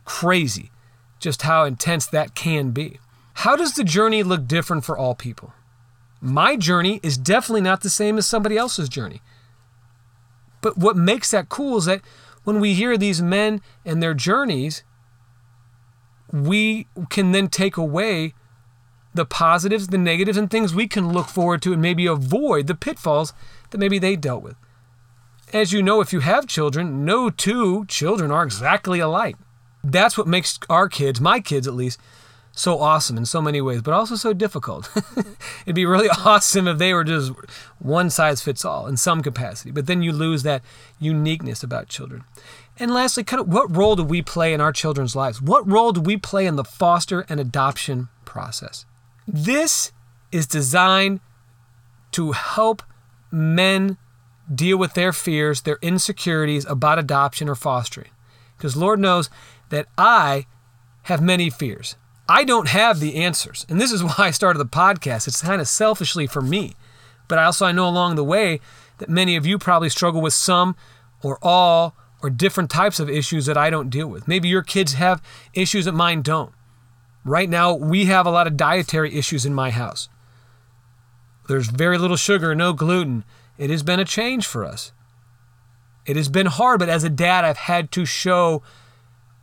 crazy 0.05 0.71
just 1.21 1.43
how 1.43 1.63
intense 1.63 2.05
that 2.07 2.35
can 2.35 2.71
be. 2.71 2.99
How 3.35 3.55
does 3.55 3.73
the 3.73 3.83
journey 3.83 4.23
look 4.23 4.47
different 4.47 4.83
for 4.83 4.97
all 4.97 5.15
people? 5.15 5.53
My 6.19 6.55
journey 6.57 6.99
is 7.01 7.17
definitely 7.17 7.61
not 7.61 7.81
the 7.81 7.89
same 7.89 8.17
as 8.17 8.27
somebody 8.27 8.57
else's 8.57 8.89
journey. 8.89 9.21
But 10.61 10.77
what 10.77 10.97
makes 10.97 11.31
that 11.31 11.49
cool 11.49 11.77
is 11.77 11.85
that 11.85 12.01
when 12.43 12.59
we 12.59 12.73
hear 12.73 12.97
these 12.97 13.21
men 13.21 13.61
and 13.85 14.01
their 14.01 14.13
journeys, 14.13 14.83
we 16.31 16.87
can 17.09 17.31
then 17.31 17.47
take 17.47 17.77
away 17.77 18.33
the 19.13 19.25
positives, 19.25 19.87
the 19.87 19.97
negatives, 19.97 20.37
and 20.37 20.49
things 20.49 20.73
we 20.73 20.87
can 20.87 21.11
look 21.11 21.27
forward 21.27 21.61
to 21.63 21.73
and 21.73 21.81
maybe 21.81 22.05
avoid 22.05 22.67
the 22.67 22.75
pitfalls 22.75 23.33
that 23.69 23.77
maybe 23.77 23.99
they 23.99 24.15
dealt 24.15 24.43
with. 24.43 24.55
As 25.53 25.73
you 25.73 25.83
know, 25.83 25.99
if 25.99 26.13
you 26.13 26.21
have 26.21 26.47
children, 26.47 27.03
no 27.03 27.29
two 27.29 27.85
children 27.85 28.31
are 28.31 28.43
exactly 28.43 28.99
alike. 28.99 29.35
That's 29.83 30.17
what 30.17 30.27
makes 30.27 30.59
our 30.69 30.87
kids, 30.87 31.19
my 31.19 31.39
kids 31.39 31.67
at 31.67 31.73
least, 31.73 31.99
so 32.53 32.79
awesome 32.79 33.17
in 33.17 33.25
so 33.25 33.41
many 33.41 33.61
ways, 33.61 33.81
but 33.81 33.93
also 33.93 34.15
so 34.15 34.33
difficult. 34.33 34.89
It'd 35.65 35.75
be 35.75 35.85
really 35.85 36.09
awesome 36.25 36.67
if 36.67 36.77
they 36.77 36.93
were 36.93 37.03
just 37.03 37.31
one 37.79 38.09
size 38.09 38.41
fits 38.41 38.65
all 38.65 38.87
in 38.87 38.97
some 38.97 39.23
capacity, 39.23 39.71
but 39.71 39.87
then 39.87 40.01
you 40.01 40.11
lose 40.11 40.43
that 40.43 40.61
uniqueness 40.99 41.63
about 41.63 41.87
children. 41.87 42.23
And 42.77 42.93
lastly, 42.93 43.23
kind 43.23 43.41
of 43.41 43.47
what 43.47 43.75
role 43.75 43.95
do 43.95 44.03
we 44.03 44.21
play 44.21 44.53
in 44.53 44.61
our 44.61 44.71
children's 44.71 45.15
lives? 45.15 45.41
What 45.41 45.69
role 45.69 45.91
do 45.91 46.01
we 46.01 46.17
play 46.17 46.45
in 46.45 46.55
the 46.55 46.63
foster 46.63 47.25
and 47.29 47.39
adoption 47.39 48.09
process? 48.25 48.85
This 49.27 49.91
is 50.31 50.47
designed 50.47 51.19
to 52.11 52.31
help 52.33 52.83
men 53.31 53.97
deal 54.53 54.77
with 54.77 54.93
their 54.93 55.13
fears, 55.13 55.61
their 55.61 55.79
insecurities 55.81 56.65
about 56.65 56.99
adoption 56.99 57.47
or 57.47 57.55
fostering. 57.55 58.09
Because 58.57 58.75
Lord 58.75 58.99
knows 58.99 59.29
that 59.71 59.87
I 59.97 60.45
have 61.03 61.21
many 61.21 61.49
fears. 61.49 61.95
I 62.29 62.43
don't 62.43 62.69
have 62.69 62.99
the 62.99 63.15
answers. 63.15 63.65
And 63.67 63.81
this 63.81 63.91
is 63.91 64.03
why 64.03 64.15
I 64.19 64.31
started 64.31 64.59
the 64.59 64.65
podcast. 64.65 65.27
It's 65.27 65.41
kind 65.41 65.59
of 65.59 65.67
selfishly 65.67 66.27
for 66.27 66.41
me. 66.41 66.75
But 67.27 67.39
I 67.39 67.45
also 67.45 67.65
I 67.65 67.71
know 67.71 67.87
along 67.87 68.15
the 68.15 68.23
way 68.23 68.59
that 68.99 69.09
many 69.09 69.35
of 69.35 69.45
you 69.45 69.57
probably 69.57 69.89
struggle 69.89 70.21
with 70.21 70.33
some 70.33 70.75
or 71.23 71.39
all 71.41 71.95
or 72.21 72.29
different 72.29 72.69
types 72.69 72.99
of 72.99 73.09
issues 73.09 73.47
that 73.47 73.57
I 73.57 73.69
don't 73.69 73.89
deal 73.89 74.07
with. 74.07 74.27
Maybe 74.27 74.47
your 74.47 74.61
kids 74.61 74.93
have 74.93 75.23
issues 75.53 75.85
that 75.85 75.93
mine 75.93 76.21
don't. 76.21 76.53
Right 77.23 77.49
now, 77.49 77.73
we 77.73 78.05
have 78.05 78.25
a 78.25 78.31
lot 78.31 78.47
of 78.47 78.57
dietary 78.57 79.15
issues 79.15 79.45
in 79.45 79.53
my 79.53 79.69
house. 79.71 80.09
There's 81.47 81.69
very 81.69 81.97
little 81.97 82.17
sugar, 82.17 82.53
no 82.53 82.73
gluten. 82.73 83.23
It 83.57 83.69
has 83.69 83.83
been 83.83 83.99
a 83.99 84.05
change 84.05 84.45
for 84.45 84.65
us. 84.65 84.91
It 86.05 86.15
has 86.15 86.29
been 86.29 86.47
hard, 86.47 86.79
but 86.79 86.89
as 86.89 87.03
a 87.03 87.09
dad, 87.09 87.45
I've 87.45 87.57
had 87.57 87.91
to 87.93 88.05
show 88.05 88.63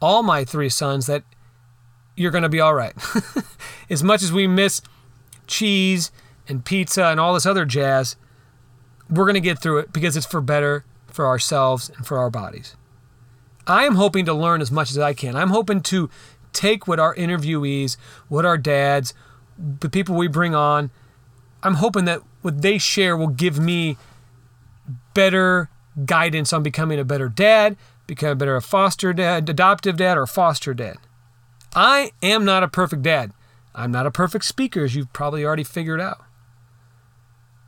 all 0.00 0.22
my 0.22 0.44
three 0.44 0.68
sons 0.68 1.06
that 1.06 1.24
you're 2.16 2.30
going 2.30 2.42
to 2.42 2.48
be 2.48 2.60
all 2.60 2.74
right. 2.74 2.94
as 3.90 4.02
much 4.02 4.22
as 4.22 4.32
we 4.32 4.46
miss 4.46 4.82
cheese 5.46 6.10
and 6.48 6.64
pizza 6.64 7.06
and 7.06 7.20
all 7.20 7.34
this 7.34 7.46
other 7.46 7.64
jazz, 7.64 8.16
we're 9.08 9.24
going 9.24 9.34
to 9.34 9.40
get 9.40 9.58
through 9.58 9.78
it 9.78 9.92
because 9.92 10.16
it's 10.16 10.26
for 10.26 10.40
better 10.40 10.84
for 11.06 11.26
ourselves 11.26 11.90
and 11.90 12.06
for 12.06 12.18
our 12.18 12.30
bodies. 12.30 12.76
I 13.66 13.84
am 13.84 13.96
hoping 13.96 14.24
to 14.26 14.34
learn 14.34 14.60
as 14.60 14.70
much 14.70 14.90
as 14.90 14.98
I 14.98 15.12
can. 15.12 15.36
I'm 15.36 15.50
hoping 15.50 15.82
to 15.82 16.10
take 16.52 16.88
what 16.88 16.98
our 16.98 17.14
interviewees, 17.14 17.96
what 18.28 18.44
our 18.44 18.58
dads, 18.58 19.14
the 19.58 19.90
people 19.90 20.16
we 20.16 20.28
bring 20.28 20.54
on, 20.54 20.90
I'm 21.62 21.74
hoping 21.74 22.04
that 22.06 22.22
what 22.42 22.62
they 22.62 22.78
share 22.78 23.16
will 23.16 23.28
give 23.28 23.58
me 23.58 23.96
better 25.12 25.68
guidance 26.04 26.52
on 26.52 26.62
becoming 26.62 26.98
a 26.98 27.04
better 27.04 27.28
dad, 27.28 27.76
become 28.08 28.30
a 28.30 28.34
better 28.34 28.60
foster 28.60 29.12
dad, 29.12 29.48
adoptive 29.48 29.96
dad, 29.96 30.18
or 30.18 30.26
foster 30.26 30.74
dad. 30.74 30.96
I 31.76 32.10
am 32.20 32.44
not 32.44 32.64
a 32.64 32.68
perfect 32.68 33.02
dad. 33.02 33.32
I'm 33.74 33.92
not 33.92 34.06
a 34.06 34.10
perfect 34.10 34.46
speaker, 34.46 34.82
as 34.82 34.96
you've 34.96 35.12
probably 35.12 35.44
already 35.44 35.62
figured 35.62 36.00
out. 36.00 36.24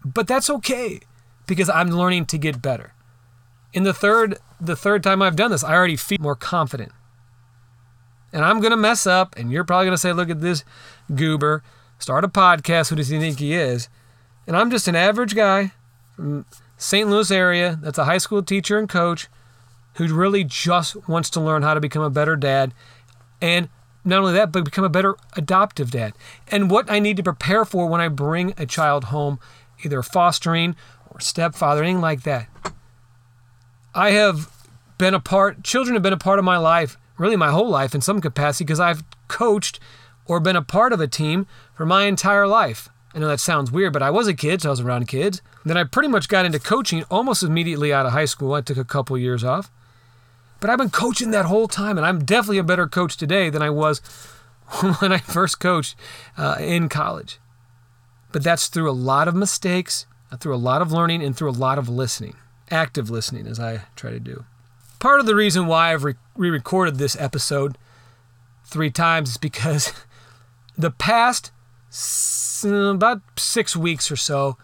But 0.04 0.26
that's 0.26 0.50
okay 0.50 1.00
because 1.46 1.68
I'm 1.68 1.90
learning 1.90 2.26
to 2.26 2.38
get 2.38 2.60
better. 2.60 2.94
In 3.72 3.84
the 3.84 3.94
third 3.94 4.38
the 4.60 4.74
third 4.74 5.02
time 5.04 5.22
I've 5.22 5.36
done 5.36 5.52
this, 5.52 5.62
I 5.62 5.74
already 5.74 5.96
feel 5.96 6.18
more 6.20 6.34
confident. 6.34 6.92
And 8.32 8.44
I'm 8.44 8.60
gonna 8.60 8.76
mess 8.76 9.06
up, 9.06 9.36
and 9.36 9.52
you're 9.52 9.64
probably 9.64 9.86
gonna 9.86 9.98
say, 9.98 10.12
look 10.12 10.30
at 10.30 10.40
this 10.40 10.64
goober, 11.14 11.62
start 11.98 12.24
a 12.24 12.28
podcast, 12.28 12.88
who 12.88 12.96
does 12.96 13.08
he 13.08 13.18
think 13.18 13.38
he 13.38 13.54
is? 13.54 13.88
And 14.46 14.56
I'm 14.56 14.70
just 14.70 14.88
an 14.88 14.96
average 14.96 15.36
guy 15.36 15.72
from 16.16 16.46
St. 16.78 17.08
Louis 17.08 17.30
area 17.30 17.78
that's 17.80 17.98
a 17.98 18.04
high 18.04 18.18
school 18.18 18.42
teacher 18.42 18.78
and 18.78 18.88
coach 18.88 19.28
who 19.94 20.12
really 20.14 20.44
just 20.44 21.08
wants 21.08 21.30
to 21.30 21.40
learn 21.40 21.62
how 21.62 21.74
to 21.74 21.80
become 21.80 22.02
a 22.02 22.10
better 22.10 22.36
dad 22.36 22.72
and 23.40 23.68
not 24.04 24.20
only 24.20 24.32
that, 24.32 24.52
but 24.52 24.64
become 24.64 24.84
a 24.84 24.88
better 24.88 25.16
adoptive 25.36 25.90
dad. 25.90 26.14
And 26.48 26.70
what 26.70 26.90
I 26.90 26.98
need 26.98 27.16
to 27.18 27.22
prepare 27.22 27.64
for 27.64 27.86
when 27.86 28.00
I 28.00 28.08
bring 28.08 28.54
a 28.56 28.66
child 28.66 29.04
home, 29.04 29.38
either 29.84 30.02
fostering 30.02 30.74
or 31.10 31.20
stepfather, 31.20 31.82
anything 31.82 32.00
like 32.00 32.22
that. 32.22 32.48
I 33.94 34.12
have 34.12 34.50
been 34.98 35.14
a 35.14 35.20
part, 35.20 35.62
children 35.64 35.94
have 35.94 36.02
been 36.02 36.12
a 36.12 36.18
part 36.18 36.38
of 36.38 36.44
my 36.44 36.56
life, 36.56 36.96
really 37.18 37.36
my 37.36 37.50
whole 37.50 37.68
life 37.68 37.94
in 37.94 38.00
some 38.00 38.20
capacity, 38.20 38.64
because 38.64 38.80
I've 38.80 39.02
coached 39.28 39.80
or 40.26 40.40
been 40.40 40.56
a 40.56 40.62
part 40.62 40.92
of 40.92 41.00
a 41.00 41.08
team 41.08 41.46
for 41.74 41.84
my 41.84 42.04
entire 42.04 42.46
life. 42.46 42.88
I 43.14 43.18
know 43.18 43.28
that 43.28 43.40
sounds 43.40 43.72
weird, 43.72 43.92
but 43.92 44.02
I 44.02 44.10
was 44.10 44.28
a 44.28 44.34
kid, 44.34 44.62
so 44.62 44.68
I 44.68 44.70
was 44.70 44.80
around 44.80 45.08
kids. 45.08 45.42
Then 45.64 45.76
I 45.76 45.84
pretty 45.84 46.08
much 46.08 46.28
got 46.28 46.46
into 46.46 46.60
coaching 46.60 47.04
almost 47.10 47.42
immediately 47.42 47.92
out 47.92 48.06
of 48.06 48.12
high 48.12 48.24
school. 48.24 48.54
I 48.54 48.60
took 48.60 48.76
a 48.76 48.84
couple 48.84 49.18
years 49.18 49.42
off. 49.42 49.70
But 50.60 50.70
I've 50.70 50.78
been 50.78 50.90
coaching 50.90 51.30
that 51.30 51.46
whole 51.46 51.68
time, 51.68 51.96
and 51.96 52.06
I'm 52.06 52.24
definitely 52.24 52.58
a 52.58 52.62
better 52.64 52.86
coach 52.86 53.16
today 53.16 53.50
than 53.50 53.62
I 53.62 53.70
was 53.70 53.98
when 54.98 55.12
I 55.12 55.18
first 55.18 55.58
coached 55.58 55.96
uh, 56.36 56.56
in 56.60 56.88
college. 56.88 57.38
But 58.30 58.44
that's 58.44 58.68
through 58.68 58.90
a 58.90 58.92
lot 58.92 59.26
of 59.26 59.34
mistakes, 59.34 60.06
through 60.38 60.54
a 60.54 60.56
lot 60.56 60.82
of 60.82 60.92
learning, 60.92 61.22
and 61.22 61.36
through 61.36 61.50
a 61.50 61.52
lot 61.52 61.78
of 61.78 61.88
listening, 61.88 62.36
active 62.70 63.10
listening, 63.10 63.46
as 63.46 63.58
I 63.58 63.82
try 63.96 64.10
to 64.10 64.20
do. 64.20 64.44
Part 65.00 65.18
of 65.18 65.26
the 65.26 65.34
reason 65.34 65.66
why 65.66 65.92
I've 65.92 66.04
re 66.04 66.14
recorded 66.36 66.96
this 66.96 67.16
episode 67.18 67.78
three 68.64 68.90
times 68.90 69.30
is 69.30 69.36
because 69.38 69.92
the 70.78 70.90
past 70.90 71.50
about 72.64 73.22
six 73.36 73.74
weeks 73.74 74.10
or 74.10 74.16
so, 74.16 74.56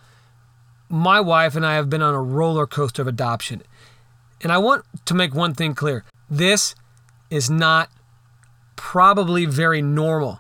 my 0.89 1.21
wife 1.21 1.57
and 1.57 1.67
I 1.67 1.75
have 1.75 1.91
been 1.91 2.03
on 2.03 2.15
a 2.15 2.23
roller 2.23 2.67
coaster 2.67 3.03
of 3.03 3.09
adoption. 3.09 3.63
And 4.47 4.53
I 4.53 4.59
want 4.59 4.85
to 5.07 5.13
make 5.13 5.35
one 5.35 5.55
thing 5.55 5.75
clear 5.75 6.05
this 6.31 6.77
is 7.31 7.51
not 7.51 7.91
probably 8.77 9.45
very 9.45 9.83
normal. 9.83 10.39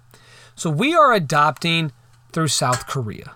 So 0.54 0.70
we 0.70 0.94
are 0.94 1.12
adopting 1.12 1.90
through 2.30 2.46
South 2.46 2.86
Korea. 2.86 3.34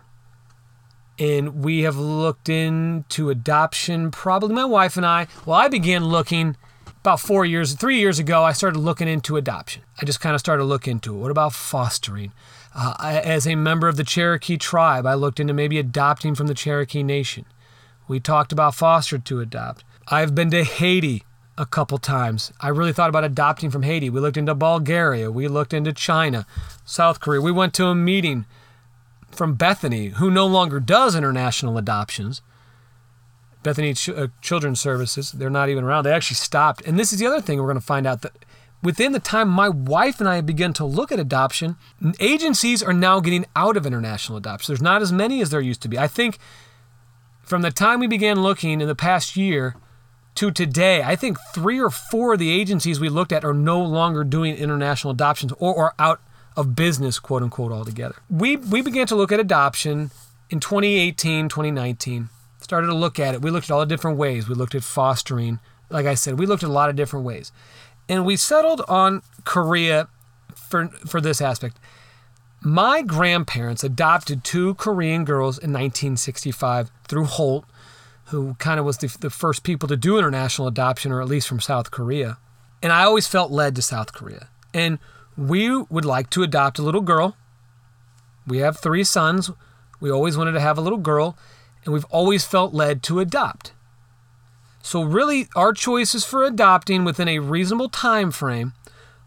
And 1.18 1.64
we 1.64 1.80
have 1.80 1.96
looked 1.96 2.48
into 2.48 3.30
adoption, 3.30 4.12
probably 4.12 4.54
my 4.54 4.64
wife 4.64 4.96
and 4.96 5.04
I. 5.04 5.26
Well, 5.44 5.58
I 5.58 5.66
began 5.66 6.04
looking 6.04 6.56
about 7.00 7.18
four 7.18 7.44
years, 7.44 7.74
three 7.74 7.98
years 7.98 8.20
ago, 8.20 8.44
I 8.44 8.52
started 8.52 8.78
looking 8.78 9.08
into 9.08 9.36
adoption. 9.36 9.82
I 10.00 10.04
just 10.04 10.20
kind 10.20 10.36
of 10.36 10.40
started 10.40 10.62
to 10.62 10.68
look 10.68 10.86
into 10.86 11.16
it. 11.16 11.18
What 11.18 11.32
about 11.32 11.52
fostering? 11.52 12.30
Uh, 12.76 12.94
as 13.24 13.44
a 13.44 13.56
member 13.56 13.88
of 13.88 13.96
the 13.96 14.04
Cherokee 14.04 14.56
tribe, 14.56 15.04
I 15.04 15.14
looked 15.14 15.40
into 15.40 15.52
maybe 15.52 15.80
adopting 15.80 16.36
from 16.36 16.46
the 16.46 16.54
Cherokee 16.54 17.02
Nation. 17.02 17.44
We 18.06 18.20
talked 18.20 18.52
about 18.52 18.76
foster 18.76 19.18
to 19.18 19.40
adopt. 19.40 19.82
I've 20.10 20.34
been 20.34 20.50
to 20.50 20.64
Haiti 20.64 21.22
a 21.56 21.64
couple 21.64 21.98
times. 21.98 22.52
I 22.60 22.68
really 22.68 22.92
thought 22.92 23.10
about 23.10 23.22
adopting 23.22 23.70
from 23.70 23.82
Haiti. 23.82 24.10
We 24.10 24.18
looked 24.18 24.36
into 24.36 24.54
Bulgaria. 24.56 25.30
We 25.30 25.46
looked 25.46 25.72
into 25.72 25.92
China, 25.92 26.46
South 26.84 27.20
Korea. 27.20 27.40
We 27.40 27.52
went 27.52 27.74
to 27.74 27.86
a 27.86 27.94
meeting 27.94 28.46
from 29.30 29.54
Bethany, 29.54 30.08
who 30.08 30.30
no 30.30 30.46
longer 30.46 30.80
does 30.80 31.14
international 31.14 31.78
adoptions. 31.78 32.42
Bethany 33.62 33.94
Ch- 33.94 34.08
uh, 34.08 34.28
Children's 34.40 34.80
Services. 34.80 35.30
They're 35.30 35.48
not 35.48 35.68
even 35.68 35.84
around. 35.84 36.04
They 36.04 36.12
actually 36.12 36.36
stopped. 36.36 36.82
And 36.86 36.98
this 36.98 37.12
is 37.12 37.20
the 37.20 37.26
other 37.26 37.40
thing 37.40 37.58
we're 37.58 37.66
going 37.66 37.76
to 37.76 37.80
find 37.80 38.06
out 38.06 38.22
that 38.22 38.32
within 38.82 39.12
the 39.12 39.20
time 39.20 39.48
my 39.48 39.68
wife 39.68 40.18
and 40.18 40.28
I 40.28 40.40
began 40.40 40.72
to 40.72 40.84
look 40.84 41.12
at 41.12 41.20
adoption, 41.20 41.76
agencies 42.18 42.82
are 42.82 42.92
now 42.92 43.20
getting 43.20 43.46
out 43.54 43.76
of 43.76 43.86
international 43.86 44.38
adoption. 44.38 44.72
There's 44.72 44.82
not 44.82 45.02
as 45.02 45.12
many 45.12 45.40
as 45.40 45.50
there 45.50 45.60
used 45.60 45.82
to 45.82 45.88
be. 45.88 45.98
I 45.98 46.08
think 46.08 46.38
from 47.42 47.62
the 47.62 47.70
time 47.70 48.00
we 48.00 48.08
began 48.08 48.42
looking 48.42 48.80
in 48.80 48.88
the 48.88 48.96
past 48.96 49.36
year 49.36 49.76
to 50.36 50.50
today, 50.50 51.02
I 51.02 51.16
think 51.16 51.38
three 51.52 51.80
or 51.80 51.90
four 51.90 52.34
of 52.34 52.38
the 52.38 52.50
agencies 52.50 53.00
we 53.00 53.08
looked 53.08 53.32
at 53.32 53.44
are 53.44 53.54
no 53.54 53.82
longer 53.82 54.24
doing 54.24 54.56
international 54.56 55.12
adoptions 55.12 55.52
or 55.58 55.76
are 55.76 55.94
out 55.98 56.20
of 56.56 56.74
business, 56.74 57.18
quote 57.18 57.42
unquote, 57.42 57.72
altogether. 57.72 58.16
We, 58.28 58.56
we 58.56 58.82
began 58.82 59.06
to 59.08 59.16
look 59.16 59.32
at 59.32 59.40
adoption 59.40 60.10
in 60.48 60.60
2018, 60.60 61.48
2019. 61.48 62.28
Started 62.60 62.88
to 62.88 62.94
look 62.94 63.18
at 63.18 63.34
it. 63.34 63.42
We 63.42 63.50
looked 63.50 63.70
at 63.70 63.72
all 63.72 63.80
the 63.80 63.86
different 63.86 64.18
ways. 64.18 64.48
We 64.48 64.54
looked 64.54 64.74
at 64.74 64.84
fostering. 64.84 65.60
Like 65.88 66.06
I 66.06 66.14
said, 66.14 66.38
we 66.38 66.46
looked 66.46 66.62
at 66.62 66.68
a 66.68 66.72
lot 66.72 66.90
of 66.90 66.96
different 66.96 67.24
ways. 67.24 67.52
And 68.08 68.26
we 68.26 68.36
settled 68.36 68.82
on 68.88 69.22
Korea 69.44 70.08
for, 70.54 70.88
for 70.88 71.20
this 71.20 71.40
aspect. 71.40 71.78
My 72.62 73.00
grandparents 73.00 73.82
adopted 73.82 74.44
two 74.44 74.74
Korean 74.74 75.24
girls 75.24 75.56
in 75.56 75.70
1965 75.72 76.90
through 77.08 77.24
Holt, 77.24 77.64
who 78.30 78.54
kind 78.54 78.78
of 78.78 78.86
was 78.86 78.98
the, 78.98 79.14
the 79.20 79.30
first 79.30 79.62
people 79.62 79.88
to 79.88 79.96
do 79.96 80.18
international 80.18 80.68
adoption, 80.68 81.12
or 81.12 81.20
at 81.20 81.28
least 81.28 81.48
from 81.48 81.60
South 81.60 81.90
Korea. 81.90 82.38
And 82.82 82.92
I 82.92 83.04
always 83.04 83.26
felt 83.26 83.50
led 83.50 83.76
to 83.76 83.82
South 83.82 84.12
Korea. 84.12 84.48
And 84.72 84.98
we 85.36 85.76
would 85.76 86.04
like 86.04 86.30
to 86.30 86.42
adopt 86.42 86.78
a 86.78 86.82
little 86.82 87.00
girl. 87.00 87.36
We 88.46 88.58
have 88.58 88.78
three 88.78 89.04
sons. 89.04 89.50
We 90.00 90.10
always 90.10 90.36
wanted 90.36 90.52
to 90.52 90.60
have 90.60 90.78
a 90.78 90.80
little 90.80 90.98
girl, 90.98 91.36
and 91.84 91.92
we've 91.92 92.06
always 92.06 92.44
felt 92.44 92.72
led 92.72 93.02
to 93.04 93.20
adopt. 93.20 93.72
So 94.82 95.02
really 95.02 95.48
our 95.54 95.72
choices 95.72 96.24
for 96.24 96.44
adopting 96.44 97.04
within 97.04 97.28
a 97.28 97.38
reasonable 97.38 97.88
time 97.88 98.30
frame 98.30 98.72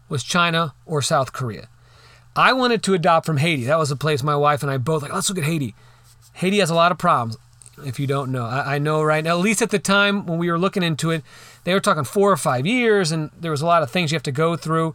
was 0.08 0.24
China 0.24 0.74
or 0.84 1.00
South 1.00 1.32
Korea. 1.32 1.68
I 2.36 2.52
wanted 2.52 2.82
to 2.84 2.94
adopt 2.94 3.26
from 3.26 3.36
Haiti. 3.36 3.64
That 3.64 3.78
was 3.78 3.90
a 3.90 3.96
place 3.96 4.22
my 4.22 4.34
wife 4.34 4.62
and 4.62 4.70
I 4.70 4.78
both 4.78 5.02
like, 5.02 5.12
let's 5.12 5.28
look 5.28 5.38
at 5.38 5.44
Haiti. 5.44 5.74
Haiti 6.34 6.58
has 6.58 6.70
a 6.70 6.74
lot 6.74 6.90
of 6.90 6.98
problems, 6.98 7.36
if 7.84 7.98
you 7.98 8.06
don't 8.06 8.30
know. 8.30 8.44
I, 8.44 8.76
I 8.76 8.78
know 8.78 9.02
right 9.02 9.24
now, 9.24 9.38
at 9.38 9.42
least 9.42 9.62
at 9.62 9.70
the 9.70 9.78
time 9.78 10.26
when 10.26 10.38
we 10.38 10.50
were 10.50 10.58
looking 10.58 10.82
into 10.82 11.10
it, 11.10 11.22
they 11.64 11.74
were 11.74 11.80
talking 11.80 12.04
four 12.04 12.30
or 12.30 12.36
five 12.36 12.66
years, 12.66 13.12
and 13.12 13.30
there 13.38 13.50
was 13.50 13.62
a 13.62 13.66
lot 13.66 13.82
of 13.82 13.90
things 13.90 14.12
you 14.12 14.16
have 14.16 14.22
to 14.24 14.32
go 14.32 14.56
through. 14.56 14.94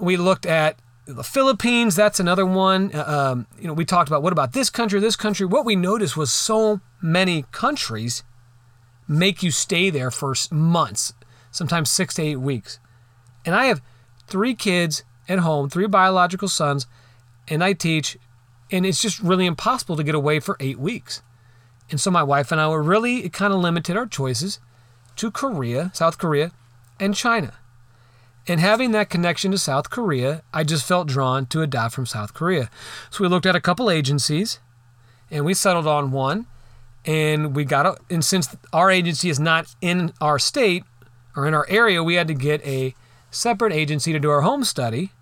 We 0.00 0.16
looked 0.16 0.46
at 0.46 0.78
the 1.06 1.24
Philippines, 1.24 1.96
that's 1.96 2.20
another 2.20 2.46
one. 2.46 2.90
Uh, 2.94 3.04
um, 3.06 3.46
you 3.58 3.66
know, 3.66 3.74
we 3.74 3.84
talked 3.84 4.08
about 4.08 4.22
what 4.22 4.32
about 4.32 4.52
this 4.52 4.70
country, 4.70 5.00
this 5.00 5.16
country. 5.16 5.46
What 5.46 5.64
we 5.64 5.76
noticed 5.76 6.16
was 6.16 6.32
so 6.32 6.80
many 7.02 7.44
countries 7.52 8.22
make 9.06 9.42
you 9.42 9.50
stay 9.50 9.90
there 9.90 10.10
for 10.10 10.34
months, 10.50 11.12
sometimes 11.50 11.90
six 11.90 12.14
to 12.14 12.22
eight 12.22 12.36
weeks. 12.36 12.78
And 13.44 13.54
I 13.54 13.66
have 13.66 13.82
three 14.26 14.54
kids 14.54 15.04
at 15.28 15.40
home, 15.40 15.68
three 15.68 15.86
biological 15.86 16.48
sons, 16.48 16.86
and 17.48 17.62
I 17.62 17.74
teach, 17.74 18.16
and 18.74 18.84
it's 18.84 19.00
just 19.00 19.20
really 19.20 19.46
impossible 19.46 19.94
to 19.94 20.02
get 20.02 20.16
away 20.16 20.40
for 20.40 20.56
eight 20.58 20.80
weeks. 20.80 21.22
And 21.90 22.00
so 22.00 22.10
my 22.10 22.24
wife 22.24 22.50
and 22.50 22.60
I 22.60 22.66
were 22.66 22.82
really, 22.82 23.28
kind 23.28 23.52
of 23.52 23.60
limited 23.60 23.96
our 23.96 24.04
choices 24.04 24.58
to 25.14 25.30
Korea, 25.30 25.92
South 25.94 26.18
Korea, 26.18 26.50
and 26.98 27.14
China. 27.14 27.52
And 28.48 28.58
having 28.58 28.90
that 28.90 29.10
connection 29.10 29.52
to 29.52 29.58
South 29.58 29.90
Korea, 29.90 30.42
I 30.52 30.64
just 30.64 30.84
felt 30.84 31.06
drawn 31.06 31.46
to 31.46 31.62
adopt 31.62 31.94
from 31.94 32.04
South 32.04 32.34
Korea. 32.34 32.68
So 33.10 33.22
we 33.22 33.28
looked 33.28 33.46
at 33.46 33.54
a 33.54 33.60
couple 33.60 33.92
agencies 33.92 34.58
and 35.30 35.44
we 35.44 35.54
settled 35.54 35.86
on 35.86 36.10
one. 36.10 36.46
And 37.06 37.54
we 37.54 37.64
got, 37.64 37.86
a, 37.86 37.96
and 38.10 38.24
since 38.24 38.56
our 38.72 38.90
agency 38.90 39.30
is 39.30 39.38
not 39.38 39.72
in 39.80 40.12
our 40.20 40.40
state 40.40 40.82
or 41.36 41.46
in 41.46 41.54
our 41.54 41.66
area, 41.68 42.02
we 42.02 42.14
had 42.14 42.26
to 42.26 42.34
get 42.34 42.60
a 42.66 42.96
separate 43.30 43.72
agency 43.72 44.12
to 44.12 44.18
do 44.18 44.30
our 44.30 44.40
home 44.40 44.64
study. 44.64 45.12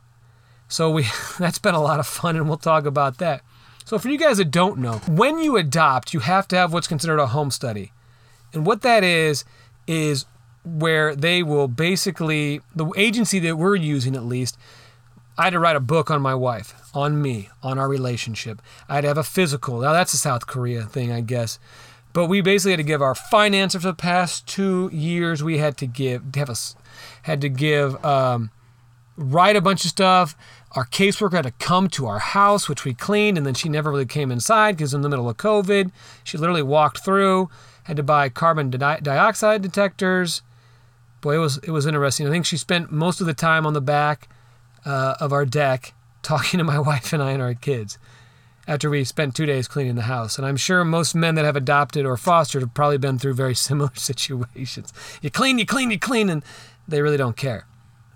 So 0.72 0.90
we 0.90 1.06
that's 1.38 1.58
been 1.58 1.74
a 1.74 1.82
lot 1.82 2.00
of 2.00 2.06
fun 2.06 2.36
and 2.36 2.48
we'll 2.48 2.56
talk 2.56 2.86
about 2.86 3.18
that. 3.18 3.42
So 3.84 3.98
for 3.98 4.08
you 4.08 4.18
guys 4.18 4.38
that 4.38 4.50
don't 4.50 4.78
know, 4.78 4.98
when 5.08 5.38
you 5.38 5.56
adopt, 5.56 6.14
you 6.14 6.20
have 6.20 6.48
to 6.48 6.56
have 6.56 6.72
what's 6.72 6.86
considered 6.88 7.18
a 7.18 7.26
home 7.26 7.50
study. 7.50 7.92
And 8.54 8.64
what 8.64 8.82
that 8.82 9.04
is 9.04 9.44
is 9.86 10.24
where 10.64 11.14
they 11.14 11.42
will 11.42 11.68
basically 11.68 12.62
the 12.74 12.90
agency 12.96 13.38
that 13.40 13.56
we're 13.56 13.76
using 13.76 14.16
at 14.16 14.24
least 14.24 14.56
I 15.36 15.44
had 15.44 15.50
to 15.50 15.58
write 15.58 15.76
a 15.76 15.80
book 15.80 16.10
on 16.10 16.20
my 16.20 16.34
wife, 16.34 16.74
on 16.94 17.20
me, 17.20 17.48
on 17.62 17.78
our 17.78 17.88
relationship. 17.88 18.60
I 18.88 18.96
had 18.96 19.00
to 19.02 19.08
have 19.08 19.18
a 19.18 19.24
physical. 19.24 19.80
Now 19.80 19.92
that's 19.92 20.14
a 20.14 20.18
South 20.18 20.46
Korea 20.46 20.84
thing, 20.84 21.10
I 21.12 21.20
guess. 21.20 21.58
But 22.12 22.26
we 22.26 22.40
basically 22.42 22.72
had 22.72 22.78
to 22.78 22.84
give 22.84 23.02
our 23.02 23.14
finances 23.14 23.82
for 23.82 23.88
the 23.88 23.94
past 23.94 24.46
two 24.46 24.90
years. 24.92 25.42
We 25.42 25.58
had 25.58 25.76
to 25.78 25.86
give 25.86 26.34
have 26.34 26.50
a 26.50 26.56
had 27.22 27.40
to 27.40 27.48
give 27.48 28.02
um, 28.04 28.50
write 29.16 29.56
a 29.56 29.60
bunch 29.60 29.84
of 29.84 29.90
stuff. 29.90 30.36
Our 30.72 30.86
caseworker 30.86 31.34
had 31.34 31.44
to 31.44 31.50
come 31.52 31.88
to 31.90 32.06
our 32.06 32.18
house, 32.18 32.68
which 32.68 32.84
we 32.84 32.94
cleaned, 32.94 33.36
and 33.36 33.46
then 33.46 33.54
she 33.54 33.68
never 33.68 33.90
really 33.90 34.06
came 34.06 34.30
inside 34.30 34.76
because 34.76 34.94
in 34.94 35.02
the 35.02 35.08
middle 35.08 35.28
of 35.28 35.36
COVID, 35.36 35.90
she 36.24 36.38
literally 36.38 36.62
walked 36.62 37.04
through. 37.04 37.50
Had 37.84 37.96
to 37.96 38.02
buy 38.02 38.28
carbon 38.28 38.70
di- 38.70 39.00
dioxide 39.00 39.60
detectors. 39.60 40.42
Boy, 41.20 41.36
it 41.36 41.38
was 41.38 41.58
it 41.58 41.70
was 41.70 41.86
interesting. 41.86 42.26
I 42.26 42.30
think 42.30 42.46
she 42.46 42.56
spent 42.56 42.90
most 42.90 43.20
of 43.20 43.26
the 43.26 43.34
time 43.34 43.66
on 43.66 43.72
the 43.72 43.80
back 43.80 44.28
uh, 44.84 45.14
of 45.20 45.32
our 45.32 45.44
deck 45.44 45.92
talking 46.22 46.58
to 46.58 46.64
my 46.64 46.78
wife 46.78 47.12
and 47.12 47.22
I 47.22 47.32
and 47.32 47.42
our 47.42 47.54
kids 47.54 47.98
after 48.68 48.88
we 48.88 49.04
spent 49.04 49.34
two 49.34 49.46
days 49.46 49.66
cleaning 49.66 49.96
the 49.96 50.02
house. 50.02 50.38
And 50.38 50.46
I'm 50.46 50.56
sure 50.56 50.84
most 50.84 51.14
men 51.14 51.34
that 51.34 51.44
have 51.44 51.56
adopted 51.56 52.06
or 52.06 52.16
fostered 52.16 52.62
have 52.62 52.74
probably 52.74 52.98
been 52.98 53.18
through 53.18 53.34
very 53.34 53.54
similar 53.68 53.90
situations. 53.94 54.92
You 55.20 55.30
clean, 55.30 55.58
you 55.58 55.66
clean, 55.66 55.90
you 55.90 55.98
clean, 55.98 56.28
and 56.28 56.44
they 56.86 57.02
really 57.02 57.16
don't 57.16 57.36
care. 57.36 57.66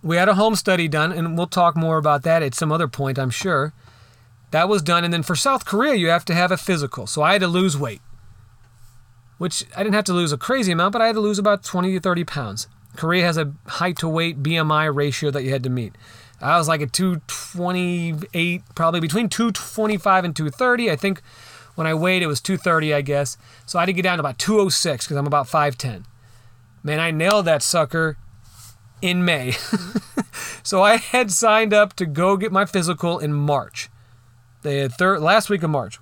We 0.07 0.17
had 0.17 0.29
a 0.29 0.37
home 0.37 0.55
study 0.55 0.87
done, 0.87 1.11
and 1.11 1.37
we'll 1.37 1.49
talk 1.49 1.77
more 1.77 1.99
about 1.99 2.23
that 2.23 2.41
at 2.41 2.55
some 2.55 2.71
other 2.71 2.87
point, 2.87 3.19
I'm 3.19 3.31
sure. 3.31 3.73
That 4.53 4.69
was 4.69 4.81
done. 4.81 5.03
And 5.03 5.13
then 5.13 5.25
for 5.25 5.35
South 5.35 5.65
Korea, 5.65 5.97
you 5.97 6.07
have 6.11 6.25
to 6.27 6.35
have 6.35 6.53
a 6.53 6.57
physical. 6.57 7.09
So 7.09 7.23
I 7.23 7.33
had 7.33 7.41
to 7.41 7.49
lose 7.49 7.77
weight, 7.77 8.01
which 9.39 9.65
I 9.77 9.83
didn't 9.83 9.97
have 9.97 10.05
to 10.05 10.13
lose 10.13 10.31
a 10.33 10.39
crazy 10.39 10.71
amount, 10.71 10.93
but 10.93 11.03
I 11.03 11.09
had 11.09 11.17
to 11.17 11.21
lose 11.21 11.41
about 11.41 11.65
20 11.65 11.93
to 11.93 11.99
30 11.99 12.23
pounds. 12.23 12.69
Korea 12.95 13.25
has 13.25 13.37
a 13.37 13.53
height 13.67 13.99
to 13.99 14.09
weight 14.09 14.45
BMI 14.45 14.95
ratio 14.95 15.33
that 15.33 15.43
you 15.43 15.51
had 15.51 15.65
to 15.65 15.71
meet. 15.71 15.97
I 16.41 16.57
was 16.57 16.69
like 16.69 16.83
a 16.83 16.87
228, 16.87 18.63
probably 18.77 19.01
between 19.01 19.29
225 19.29 20.25
and 20.25 20.37
230. 20.37 20.89
I 20.89 20.95
think 20.95 21.21
when 21.75 21.89
I 21.89 21.95
weighed 21.95 22.23
it 22.23 22.29
was 22.29 22.41
230, 22.41 22.95
I 22.95 23.01
guess. 23.01 23.37
So 23.67 23.81
I 23.81 23.83
had 23.83 23.87
to 23.87 23.93
get 23.93 24.03
down 24.03 24.19
to 24.19 24.23
about 24.23 24.39
206 24.39 25.05
because 25.05 25.17
I'm 25.17 25.27
about 25.27 25.49
5'10. 25.49 26.05
Man, 26.85 27.01
I 27.01 27.11
nailed 27.11 27.47
that 27.47 27.65
sucker 27.65 28.17
in 29.03 29.25
May. 29.25 29.53
so 30.63 30.83
I 30.83 30.97
had 30.97 31.31
signed 31.31 31.75
up 31.75 31.95
to 31.95 32.07
go 32.07 32.37
get 32.37 32.53
my 32.53 32.65
physical 32.65 33.19
in 33.19 33.33
March. 33.33 33.89
The 34.63 34.89
third 34.89 35.21
last 35.21 35.51
week 35.51 35.63
of 35.63 35.71
March. 35.71 35.99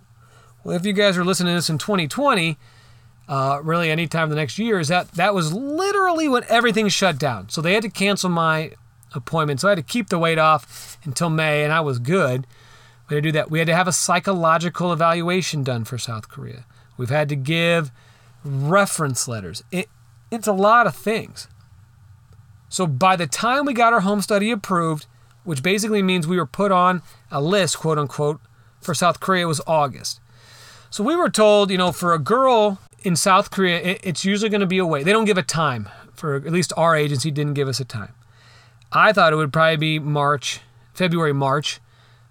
Well, 0.62 0.76
if 0.76 0.86
you 0.86 0.92
guys 0.92 1.18
are 1.18 1.24
listening 1.24 1.52
to 1.52 1.58
this 1.58 1.68
in 1.68 1.78
2020, 1.78 2.56
uh, 3.28 3.60
really 3.62 3.90
any 3.90 4.06
time 4.06 4.30
the 4.30 4.36
next 4.36 4.58
year, 4.58 4.78
is 4.78 4.88
that 4.88 5.12
that 5.12 5.34
was 5.34 5.52
literally 5.52 6.28
when 6.28 6.44
everything 6.48 6.88
shut 6.88 7.18
down. 7.18 7.48
So 7.50 7.60
they 7.60 7.74
had 7.74 7.82
to 7.82 7.90
cancel 7.90 8.30
my 8.30 8.72
appointment. 9.14 9.60
So 9.60 9.68
I 9.68 9.72
had 9.72 9.76
to 9.76 9.82
keep 9.82 10.08
the 10.08 10.18
weight 10.18 10.38
off 10.38 10.98
until 11.04 11.30
May, 11.30 11.64
and 11.64 11.72
I 11.72 11.80
was 11.80 11.98
good. 11.98 12.46
We 13.08 13.16
had 13.16 13.22
to 13.22 13.28
do 13.28 13.32
that. 13.32 13.50
We 13.50 13.58
had 13.58 13.68
to 13.68 13.74
have 13.74 13.88
a 13.88 13.92
psychological 13.92 14.92
evaluation 14.92 15.62
done 15.62 15.84
for 15.84 15.98
South 15.98 16.28
Korea. 16.28 16.64
We've 16.96 17.10
had 17.10 17.28
to 17.28 17.36
give 17.36 17.90
reference 18.44 19.28
letters. 19.28 19.62
It, 19.70 19.88
it's 20.30 20.46
a 20.46 20.52
lot 20.52 20.86
of 20.86 20.94
things. 20.94 21.48
So 22.74 22.88
by 22.88 23.14
the 23.14 23.28
time 23.28 23.66
we 23.66 23.72
got 23.72 23.92
our 23.92 24.00
home 24.00 24.20
study 24.20 24.50
approved, 24.50 25.06
which 25.44 25.62
basically 25.62 26.02
means 26.02 26.26
we 26.26 26.38
were 26.38 26.44
put 26.44 26.72
on 26.72 27.02
a 27.30 27.40
list, 27.40 27.78
quote 27.78 28.00
unquote, 28.00 28.40
for 28.80 28.94
South 28.94 29.20
Korea, 29.20 29.46
was 29.46 29.60
August. 29.64 30.20
So 30.90 31.04
we 31.04 31.14
were 31.14 31.30
told, 31.30 31.70
you 31.70 31.78
know, 31.78 31.92
for 31.92 32.14
a 32.14 32.18
girl 32.18 32.80
in 33.04 33.14
South 33.14 33.52
Korea, 33.52 33.96
it's 34.02 34.24
usually 34.24 34.50
going 34.50 34.60
to 34.60 34.66
be 34.66 34.78
away. 34.78 35.04
They 35.04 35.12
don't 35.12 35.24
give 35.24 35.38
a 35.38 35.42
time. 35.44 35.88
For 36.14 36.34
at 36.34 36.50
least 36.50 36.72
our 36.76 36.96
agency 36.96 37.30
didn't 37.30 37.54
give 37.54 37.68
us 37.68 37.78
a 37.78 37.84
time. 37.84 38.12
I 38.90 39.12
thought 39.12 39.32
it 39.32 39.36
would 39.36 39.52
probably 39.52 39.76
be 39.76 39.98
March, 40.00 40.58
February, 40.94 41.32
March 41.32 41.78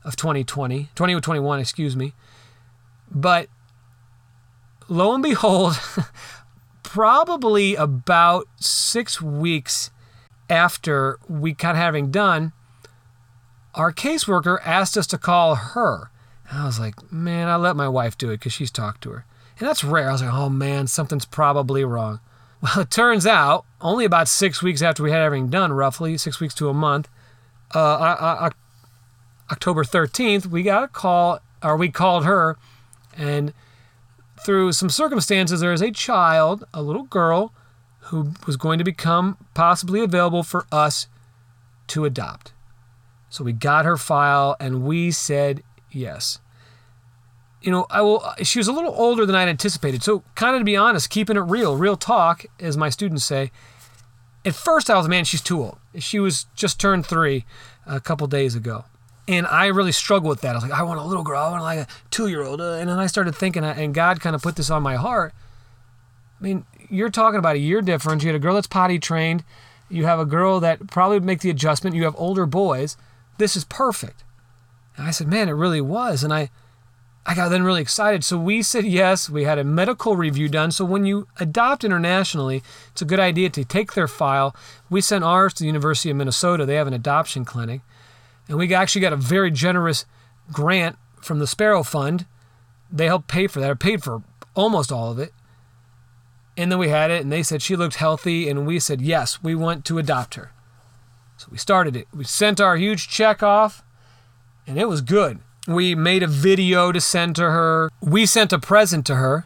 of 0.03 0.17
2020, 0.17 0.89
2021, 0.93 1.61
excuse 1.61 1.95
me. 1.95 2.15
But 3.09 3.47
lo 4.89 5.13
and 5.13 5.23
behold, 5.23 5.79
probably 6.83 7.75
about 7.75 8.45
six 8.59 9.21
weeks 9.21 9.89
after 10.49 11.19
we 11.27 11.51
of 11.51 11.75
having 11.75 12.11
done, 12.11 12.53
our 13.75 13.91
caseworker 13.91 14.59
asked 14.63 14.97
us 14.97 15.07
to 15.07 15.17
call 15.17 15.55
her. 15.55 16.11
And 16.49 16.59
I 16.59 16.65
was 16.65 16.79
like, 16.79 17.11
man, 17.11 17.47
I 17.47 17.55
let 17.55 17.75
my 17.75 17.87
wife 17.87 18.17
do 18.17 18.29
it 18.29 18.39
because 18.39 18.53
she's 18.53 18.71
talked 18.71 19.01
to 19.03 19.11
her. 19.11 19.25
And 19.59 19.67
that's 19.67 19.83
rare. 19.83 20.09
I 20.09 20.11
was 20.11 20.21
like, 20.21 20.33
oh 20.33 20.49
man, 20.49 20.87
something's 20.87 21.25
probably 21.25 21.83
wrong. 21.83 22.19
Well, 22.63 22.79
it 22.79 22.91
turns 22.91 23.27
out 23.27 23.65
only 23.81 24.05
about 24.05 24.29
six 24.29 24.63
weeks 24.63 24.81
after 24.81 25.03
we 25.03 25.11
had 25.11 25.19
everything 25.19 25.49
done, 25.49 25.73
roughly 25.73 26.17
six 26.17 26.39
weeks 26.39 26.53
to 26.55 26.69
a 26.69 26.73
month, 26.73 27.09
uh, 27.75 27.77
uh, 27.77 28.17
uh, 28.17 28.45
uh 28.45 28.49
October 29.51 29.83
13th, 29.83 30.45
we 30.45 30.63
got 30.63 30.83
a 30.83 30.87
call, 30.87 31.39
or 31.61 31.75
we 31.75 31.89
called 31.89 32.23
her, 32.23 32.57
and 33.17 33.53
through 34.45 34.71
some 34.71 34.89
circumstances, 34.89 35.59
there 35.59 35.73
is 35.73 35.81
a 35.81 35.91
child, 35.91 36.63
a 36.73 36.81
little 36.81 37.03
girl, 37.03 37.53
who 38.05 38.33
was 38.45 38.57
going 38.57 38.77
to 38.77 38.83
become 38.83 39.37
possibly 39.53 40.01
available 40.01 40.43
for 40.43 40.65
us 40.71 41.07
to 41.87 42.05
adopt. 42.05 42.53
So 43.29 43.43
we 43.43 43.53
got 43.53 43.85
her 43.85 43.97
file 43.97 44.55
and 44.59 44.83
we 44.83 45.11
said 45.11 45.63
yes. 45.91 46.39
You 47.61 47.71
know, 47.71 47.87
I 47.89 48.01
will. 48.01 48.23
She 48.43 48.59
was 48.59 48.67
a 48.67 48.73
little 48.73 48.93
older 48.95 49.25
than 49.25 49.35
I'd 49.35 49.47
anticipated. 49.47 50.03
So, 50.03 50.23
kind 50.35 50.53
of 50.53 50.59
to 50.59 50.65
be 50.65 50.75
honest, 50.75 51.09
keeping 51.09 51.37
it 51.37 51.41
real, 51.41 51.77
real 51.77 51.95
talk, 51.95 52.45
as 52.59 52.75
my 52.75 52.89
students 52.89 53.23
say. 53.23 53.51
At 54.45 54.53
first, 54.53 54.89
I 54.89 54.97
was, 54.97 55.07
man, 55.07 55.23
she's 55.23 55.41
too 55.41 55.61
old. 55.61 55.77
She 55.97 56.19
was 56.19 56.47
just 56.55 56.77
turned 56.77 57.05
three 57.05 57.45
a 57.85 58.01
couple 58.01 58.27
days 58.27 58.55
ago. 58.55 58.83
And 59.29 59.47
I 59.47 59.67
really 59.67 59.93
struggled 59.93 60.29
with 60.29 60.41
that. 60.41 60.51
I 60.51 60.55
was 60.55 60.63
like, 60.63 60.73
I 60.73 60.83
want 60.83 60.99
a 60.99 61.03
little 61.03 61.23
girl. 61.23 61.41
I 61.41 61.51
want 61.51 61.63
like 61.63 61.79
a 61.79 61.87
two 62.11 62.27
year 62.27 62.43
old. 62.43 62.59
Uh, 62.59 62.73
and 62.73 62.89
then 62.89 62.99
I 62.99 63.07
started 63.07 63.33
thinking, 63.33 63.63
uh, 63.63 63.73
and 63.77 63.93
God 63.93 64.19
kind 64.19 64.35
of 64.35 64.41
put 64.41 64.57
this 64.57 64.69
on 64.69 64.83
my 64.83 64.95
heart. 64.95 65.33
I 66.43 66.45
mean, 66.45 66.65
you're 66.89 67.09
talking 67.09 67.39
about 67.39 67.55
a 67.55 67.59
year 67.59 67.81
difference. 67.81 68.21
You 68.21 68.29
had 68.29 68.35
a 68.35 68.39
girl 68.39 68.55
that's 68.55 68.67
potty 68.67 68.99
trained. 68.99 69.45
You 69.89 70.05
have 70.05 70.19
a 70.19 70.25
girl 70.25 70.59
that 70.59 70.87
probably 70.87 71.15
would 71.15 71.23
make 71.23 71.39
the 71.39 71.49
adjustment. 71.49 71.95
You 71.95 72.03
have 72.03 72.15
older 72.17 72.45
boys. 72.45 72.97
This 73.37 73.55
is 73.55 73.63
perfect. 73.63 74.25
And 74.97 75.07
I 75.07 75.11
said, 75.11 75.27
man, 75.27 75.47
it 75.47 75.53
really 75.53 75.79
was. 75.79 76.21
And 76.21 76.33
I, 76.33 76.49
I 77.25 77.33
got 77.33 77.47
then 77.47 77.63
really 77.63 77.81
excited. 77.81 78.25
So 78.25 78.37
we 78.37 78.61
said 78.61 78.83
yes. 78.83 79.29
We 79.29 79.45
had 79.45 79.57
a 79.57 79.63
medical 79.63 80.17
review 80.17 80.49
done. 80.49 80.71
So 80.71 80.83
when 80.83 81.05
you 81.05 81.27
adopt 81.39 81.85
internationally, 81.85 82.61
it's 82.91 83.01
a 83.01 83.05
good 83.05 83.21
idea 83.21 83.49
to 83.51 83.63
take 83.63 83.93
their 83.93 84.09
file. 84.09 84.53
We 84.89 84.99
sent 84.99 85.23
ours 85.23 85.53
to 85.53 85.63
the 85.63 85.67
University 85.67 86.09
of 86.09 86.17
Minnesota. 86.17 86.65
They 86.65 86.75
have 86.75 86.87
an 86.87 86.93
adoption 86.93 87.45
clinic. 87.45 87.79
And 88.49 88.57
we 88.57 88.73
actually 88.73 89.01
got 89.01 89.13
a 89.13 89.17
very 89.17 89.49
generous 89.49 90.05
grant 90.51 90.97
from 91.21 91.39
the 91.39 91.47
Sparrow 91.47 91.83
Fund. 91.83 92.25
They 92.91 93.05
helped 93.05 93.29
pay 93.29 93.47
for 93.47 93.61
that, 93.61 93.69
or 93.69 93.75
paid 93.75 94.03
for 94.03 94.23
almost 94.55 94.91
all 94.91 95.09
of 95.09 95.19
it. 95.19 95.31
And 96.55 96.71
then 96.71 96.77
we 96.77 96.89
had 96.89 97.09
it, 97.09 97.23
and 97.23 97.31
they 97.31 97.41
said 97.41 97.61
she 97.61 97.75
looked 97.75 97.95
healthy, 97.95 98.47
and 98.47 98.67
we 98.67 98.79
said, 98.79 99.01
yes, 99.01 99.41
we 99.41 99.55
want 99.55 99.85
to 99.85 99.97
adopt 99.97 100.35
her. 100.35 100.51
So 101.37 101.47
we 101.51 101.57
started 101.57 101.95
it. 101.95 102.07
We 102.13 102.25
sent 102.25 102.61
our 102.61 102.77
huge 102.77 103.07
check 103.07 103.41
off, 103.41 103.83
and 104.67 104.77
it 104.77 104.87
was 104.87 105.01
good. 105.01 105.39
We 105.67 105.95
made 105.95 106.21
a 106.21 106.27
video 106.27 106.91
to 106.91 107.01
send 107.01 107.35
to 107.37 107.43
her. 107.43 107.89
We 108.01 108.25
sent 108.25 108.53
a 108.53 108.59
present 108.59 109.05
to 109.07 109.15
her 109.15 109.45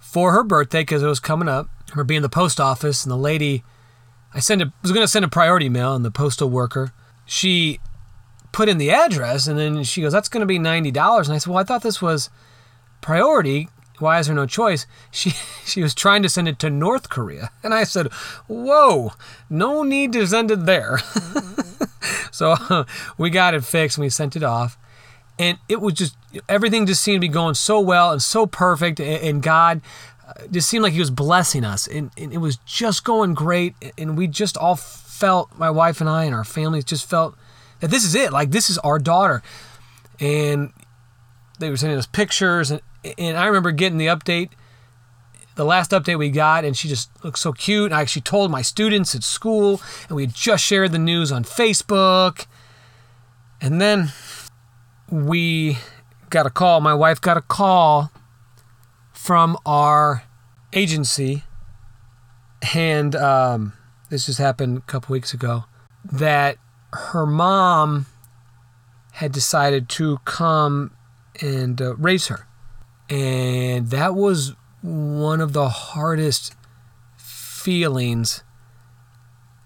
for 0.00 0.32
her 0.32 0.42
birthday 0.42 0.82
because 0.82 1.02
it 1.02 1.06
was 1.06 1.20
coming 1.20 1.48
up. 1.48 1.68
Her 1.92 2.04
being 2.04 2.22
the 2.22 2.28
post 2.28 2.60
office, 2.60 3.04
and 3.04 3.10
the 3.10 3.16
lady, 3.16 3.64
I 4.34 4.40
sent 4.40 4.60
a, 4.60 4.72
was 4.82 4.92
going 4.92 5.04
to 5.04 5.08
send 5.08 5.24
a 5.24 5.28
priority 5.28 5.70
mail, 5.70 5.94
and 5.94 6.04
the 6.04 6.10
postal 6.10 6.50
worker, 6.50 6.92
she 7.24 7.80
put 8.52 8.68
in 8.68 8.76
the 8.76 8.90
address, 8.90 9.46
and 9.46 9.58
then 9.58 9.82
she 9.84 10.02
goes, 10.02 10.12
"That's 10.12 10.28
going 10.28 10.42
to 10.42 10.46
be 10.46 10.58
ninety 10.58 10.90
dollars." 10.90 11.28
And 11.28 11.34
I 11.34 11.38
said, 11.38 11.48
"Well, 11.50 11.58
I 11.58 11.64
thought 11.64 11.82
this 11.82 12.02
was 12.02 12.28
priority 13.00 13.70
why 14.00 14.18
is 14.18 14.26
there 14.26 14.36
no 14.36 14.46
choice? 14.46 14.86
She 15.10 15.30
she 15.64 15.82
was 15.82 15.94
trying 15.94 16.22
to 16.22 16.28
send 16.28 16.48
it 16.48 16.58
to 16.60 16.70
North 16.70 17.08
Korea, 17.08 17.50
and 17.62 17.74
I 17.74 17.84
said, 17.84 18.12
"Whoa, 18.46 19.12
no 19.50 19.82
need 19.82 20.12
to 20.14 20.26
send 20.26 20.50
it 20.50 20.66
there." 20.66 20.98
so 22.30 22.84
we 23.18 23.30
got 23.30 23.54
it 23.54 23.64
fixed 23.64 23.98
and 23.98 24.04
we 24.04 24.10
sent 24.10 24.36
it 24.36 24.42
off, 24.42 24.78
and 25.38 25.58
it 25.68 25.80
was 25.80 25.94
just 25.94 26.16
everything 26.48 26.86
just 26.86 27.02
seemed 27.02 27.16
to 27.16 27.20
be 27.20 27.32
going 27.32 27.54
so 27.54 27.80
well 27.80 28.12
and 28.12 28.22
so 28.22 28.46
perfect, 28.46 29.00
and, 29.00 29.42
God 29.42 29.80
uh, 30.26 30.46
just 30.50 30.68
seemed 30.68 30.82
like 30.82 30.92
He 30.92 31.00
was 31.00 31.10
blessing 31.10 31.64
us, 31.64 31.86
and 31.86 32.10
it 32.16 32.38
was 32.38 32.56
just 32.58 33.04
going 33.04 33.34
great, 33.34 33.74
and 33.96 34.16
we 34.16 34.26
just 34.26 34.56
all 34.56 34.76
felt 34.76 35.56
my 35.56 35.70
wife 35.70 36.00
and 36.00 36.08
I 36.08 36.24
and 36.24 36.34
our 36.34 36.44
families 36.44 36.84
just 36.84 37.08
felt 37.08 37.36
that 37.80 37.90
this 37.90 38.04
is 38.04 38.14
it, 38.14 38.32
like 38.32 38.50
this 38.50 38.70
is 38.70 38.78
our 38.78 38.98
daughter, 38.98 39.42
and 40.20 40.72
they 41.58 41.70
were 41.70 41.76
sending 41.76 41.98
us 41.98 42.06
pictures 42.06 42.70
and 42.70 42.80
and 43.16 43.36
I 43.36 43.46
remember 43.46 43.70
getting 43.70 43.98
the 43.98 44.06
update, 44.06 44.50
the 45.54 45.64
last 45.64 45.90
update 45.90 46.18
we 46.18 46.30
got, 46.30 46.64
and 46.64 46.76
she 46.76 46.88
just 46.88 47.10
looked 47.24 47.38
so 47.38 47.52
cute. 47.52 47.92
I 47.92 48.00
actually 48.00 48.22
told 48.22 48.50
my 48.50 48.62
students 48.62 49.14
at 49.14 49.22
school, 49.22 49.80
and 50.08 50.16
we 50.16 50.26
just 50.26 50.64
shared 50.64 50.92
the 50.92 50.98
news 50.98 51.32
on 51.32 51.44
Facebook. 51.44 52.46
And 53.60 53.80
then 53.80 54.12
we 55.10 55.78
got 56.30 56.46
a 56.46 56.50
call. 56.50 56.80
My 56.80 56.94
wife 56.94 57.20
got 57.20 57.36
a 57.36 57.42
call 57.42 58.12
from 59.12 59.58
our 59.66 60.22
agency, 60.72 61.42
and 62.74 63.16
um, 63.16 63.72
this 64.10 64.26
just 64.26 64.38
happened 64.38 64.78
a 64.78 64.80
couple 64.82 65.12
weeks 65.12 65.34
ago, 65.34 65.64
that 66.04 66.56
her 66.92 67.26
mom 67.26 68.06
had 69.12 69.32
decided 69.32 69.88
to 69.88 70.18
come 70.24 70.92
and 71.40 71.82
uh, 71.82 71.96
raise 71.96 72.28
her. 72.28 72.46
And 73.10 73.90
that 73.90 74.14
was 74.14 74.54
one 74.82 75.40
of 75.40 75.52
the 75.52 75.68
hardest 75.68 76.54
feelings, 77.16 78.42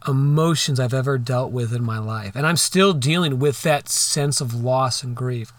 emotions 0.07 0.81
I've 0.81 0.95
ever 0.95 1.19
dealt 1.19 1.53
with 1.53 1.75
in 1.75 1.83
my 1.85 1.99
life. 1.99 2.35
And 2.37 2.47
I'm 2.47 2.57
still 2.57 2.93
dealing 2.93 3.39
with 3.39 3.63
that 3.63 3.89
sense 3.89 4.41
of 4.41 4.55
loss 4.55 5.03
and 5.03 5.17
grief. 5.17 5.53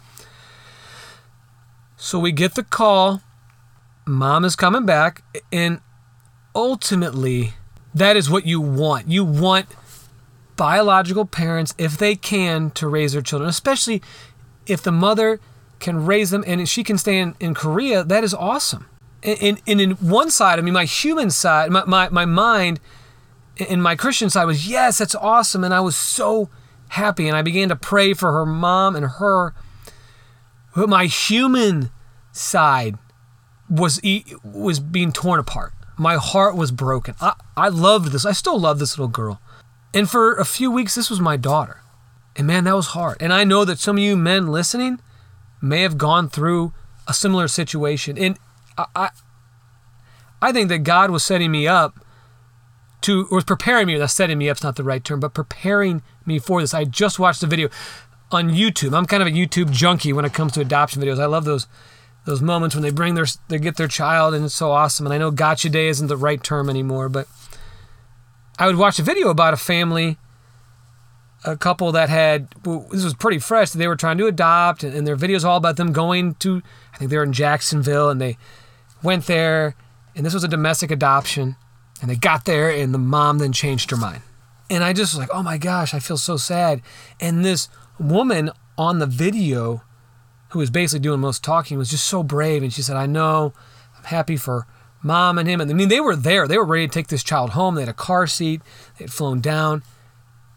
So 1.97 2.19
we 2.19 2.31
get 2.31 2.55
the 2.55 2.63
call, 2.63 3.21
mom 4.05 4.43
is 4.43 4.55
coming 4.55 4.85
back, 4.85 5.23
and 5.51 5.79
ultimately, 6.53 7.53
that 7.93 8.17
is 8.17 8.29
what 8.29 8.45
you 8.45 8.59
want. 8.59 9.07
You 9.07 9.23
want 9.23 9.67
biological 10.55 11.25
parents, 11.25 11.73
if 11.77 11.97
they 11.97 12.15
can, 12.15 12.71
to 12.71 12.87
raise 12.87 13.13
their 13.13 13.21
children, 13.21 13.49
especially 13.49 14.01
if 14.65 14.81
the 14.83 14.91
mother 14.91 15.39
can 15.83 16.05
raise 16.05 16.31
them 16.31 16.43
and 16.47 16.67
she 16.67 16.83
can 16.83 16.97
stay 16.97 17.19
in, 17.19 17.35
in 17.39 17.53
Korea, 17.53 18.03
that 18.03 18.23
is 18.23 18.33
awesome. 18.33 18.87
And, 19.21 19.61
and, 19.67 19.79
in 19.79 19.91
one 19.91 20.29
side, 20.31 20.59
I 20.59 20.61
mean, 20.61 20.73
my 20.73 20.83
human 20.83 21.29
side, 21.29 21.71
my, 21.71 21.85
my, 21.85 22.09
my 22.09 22.25
mind 22.25 22.81
and 23.69 23.81
my 23.81 23.95
Christian 23.95 24.29
side 24.29 24.45
was, 24.45 24.67
yes, 24.67 24.97
that's 24.97 25.15
awesome. 25.15 25.63
And 25.63 25.73
I 25.73 25.79
was 25.79 25.95
so 25.95 26.49
happy. 26.89 27.27
And 27.27 27.37
I 27.37 27.41
began 27.41 27.69
to 27.69 27.75
pray 27.75 28.13
for 28.13 28.33
her 28.33 28.45
mom 28.45 28.97
and 28.97 29.05
her. 29.05 29.53
But 30.75 30.89
my 30.89 31.05
human 31.05 31.89
side 32.33 32.97
was, 33.69 34.01
was 34.43 34.79
being 34.81 35.13
torn 35.13 35.39
apart. 35.39 35.71
My 35.97 36.15
heart 36.15 36.57
was 36.57 36.71
broken. 36.71 37.15
I, 37.21 37.33
I 37.55 37.69
loved 37.69 38.11
this. 38.11 38.25
I 38.25 38.33
still 38.33 38.59
love 38.59 38.79
this 38.79 38.97
little 38.97 39.07
girl. 39.07 39.39
And 39.93 40.09
for 40.09 40.33
a 40.33 40.43
few 40.45 40.69
weeks, 40.71 40.95
this 40.95 41.09
was 41.09 41.21
my 41.21 41.37
daughter. 41.37 41.81
And 42.35 42.47
man, 42.47 42.63
that 42.65 42.75
was 42.75 42.87
hard. 42.87 43.17
And 43.21 43.31
I 43.31 43.43
know 43.43 43.63
that 43.63 43.79
some 43.79 43.97
of 43.97 44.03
you 44.03 44.17
men 44.17 44.47
listening, 44.47 44.99
may 45.63 45.81
have 45.81 45.97
gone 45.97 46.29
through 46.29 46.73
a 47.07 47.13
similar 47.13 47.47
situation. 47.47 48.17
And 48.17 48.37
I, 48.77 49.09
I, 50.41 50.51
think 50.51 50.69
that 50.69 50.79
God 50.79 51.09
was 51.09 51.23
setting 51.23 51.51
me 51.51 51.67
up 51.67 51.99
to, 53.01 53.27
or 53.31 53.35
was 53.35 53.43
preparing 53.45 53.87
me. 53.87 53.97
That's 53.97 54.13
setting 54.13 54.37
me 54.37 54.49
up's 54.49 54.63
not 54.63 54.75
the 54.75 54.83
right 54.83 55.03
term, 55.03 55.19
but 55.19 55.33
preparing 55.33 56.01
me 56.25 56.37
for 56.39 56.61
this. 56.61 56.73
I 56.73 56.83
just 56.83 57.17
watched 57.17 57.43
a 57.43 57.47
video 57.47 57.69
on 58.31 58.49
YouTube. 58.49 58.95
I'm 58.95 59.05
kind 59.05 59.23
of 59.23 59.27
a 59.27 59.31
YouTube 59.31 59.71
junkie 59.71 60.11
when 60.11 60.25
it 60.25 60.33
comes 60.33 60.51
to 60.53 60.61
adoption 60.61 61.01
videos. 61.01 61.19
I 61.19 61.25
love 61.25 61.45
those 61.45 61.67
those 62.25 62.41
moments 62.41 62.73
when 62.73 62.81
they 62.81 62.91
bring 62.91 63.15
their 63.15 63.25
they 63.49 63.59
get 63.59 63.75
their 63.75 63.87
child 63.87 64.33
and 64.33 64.45
it's 64.45 64.55
so 64.55 64.71
awesome. 64.71 65.05
And 65.05 65.13
I 65.13 65.17
know 65.17 65.29
gotcha 65.31 65.69
day 65.69 65.87
isn't 65.87 66.07
the 66.07 66.17
right 66.17 66.41
term 66.43 66.69
anymore, 66.69 67.09
but 67.09 67.27
I 68.57 68.67
would 68.67 68.77
watch 68.77 68.99
a 68.99 69.03
video 69.03 69.29
about 69.29 69.53
a 69.53 69.57
family 69.57 70.17
a 71.45 71.57
couple 71.57 71.91
that 71.91 72.09
had 72.09 72.47
this 72.63 73.03
was 73.03 73.13
pretty 73.13 73.39
fresh 73.39 73.71
they 73.71 73.87
were 73.87 73.95
trying 73.95 74.17
to 74.17 74.27
adopt 74.27 74.83
and, 74.83 75.05
their 75.05 75.17
videos 75.17 75.43
all 75.43 75.57
about 75.57 75.75
them 75.75 75.91
going 75.91 76.35
to 76.35 76.61
i 76.93 76.97
think 76.97 77.11
they 77.11 77.17
were 77.17 77.23
in 77.23 77.33
jacksonville 77.33 78.09
and 78.09 78.21
they 78.21 78.37
went 79.01 79.25
there 79.25 79.75
and 80.15 80.25
this 80.25 80.33
was 80.33 80.43
a 80.43 80.47
domestic 80.47 80.91
adoption 80.91 81.55
and 82.01 82.09
they 82.09 82.15
got 82.15 82.45
there 82.45 82.69
and 82.69 82.93
the 82.93 82.99
mom 82.99 83.37
then 83.37 83.53
changed 83.53 83.89
her 83.91 83.97
mind. 83.97 84.21
And 84.69 84.83
i 84.83 84.93
just 84.93 85.13
was 85.13 85.19
like 85.19 85.29
oh 85.33 85.43
my 85.43 85.57
gosh 85.57 85.93
i 85.93 85.99
feel 85.99 86.17
so 86.17 86.37
sad. 86.37 86.81
And 87.19 87.43
this 87.43 87.69
woman 87.99 88.51
on 88.77 88.99
the 88.99 89.05
video 89.05 89.83
who 90.49 90.59
was 90.59 90.69
basically 90.69 91.01
doing 91.01 91.19
most 91.19 91.43
talking 91.43 91.77
was 91.77 91.89
just 91.89 92.05
so 92.05 92.23
brave 92.23 92.63
and 92.63 92.73
she 92.73 92.81
said 92.81 92.95
i 92.95 93.05
know 93.05 93.53
i'm 93.97 94.03
happy 94.05 94.37
for 94.37 94.67
mom 95.01 95.37
and 95.37 95.47
him. 95.47 95.61
And 95.61 95.69
i 95.69 95.73
mean 95.73 95.89
they 95.89 96.01
were 96.01 96.15
there. 96.15 96.47
They 96.47 96.57
were 96.57 96.65
ready 96.65 96.87
to 96.87 96.93
take 96.93 97.07
this 97.07 97.23
child 97.23 97.51
home. 97.51 97.75
They 97.75 97.81
had 97.81 97.89
a 97.89 97.93
car 97.93 98.27
seat. 98.27 98.61
They 98.97 99.05
had 99.05 99.13
flown 99.13 99.41
down 99.41 99.83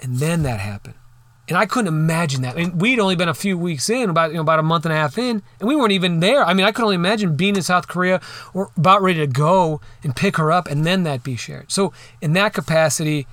and 0.00 0.16
then 0.16 0.42
that 0.42 0.60
happened. 0.60 0.94
And 1.48 1.56
I 1.56 1.66
couldn't 1.66 1.88
imagine 1.88 2.42
that. 2.42 2.56
I 2.56 2.58
mean, 2.58 2.78
we'd 2.78 2.98
only 2.98 3.14
been 3.14 3.28
a 3.28 3.34
few 3.34 3.56
weeks 3.56 3.88
in, 3.88 4.10
about 4.10 4.30
you 4.30 4.36
know, 4.36 4.40
about 4.40 4.58
a 4.58 4.64
month 4.64 4.84
and 4.84 4.92
a 4.92 4.96
half 4.96 5.16
in, 5.16 5.42
and 5.60 5.68
we 5.68 5.76
weren't 5.76 5.92
even 5.92 6.18
there. 6.18 6.44
I 6.44 6.54
mean, 6.54 6.66
I 6.66 6.72
could 6.72 6.82
only 6.82 6.96
imagine 6.96 7.36
being 7.36 7.54
in 7.54 7.62
South 7.62 7.86
Korea 7.86 8.20
or 8.52 8.72
about 8.76 9.00
ready 9.00 9.20
to 9.20 9.28
go 9.28 9.80
and 10.02 10.16
pick 10.16 10.38
her 10.38 10.50
up, 10.50 10.66
and 10.66 10.84
then 10.84 11.04
that 11.04 11.22
be 11.22 11.36
shared. 11.36 11.70
So, 11.70 11.92
in 12.20 12.32
that 12.32 12.52
capacity, 12.52 13.28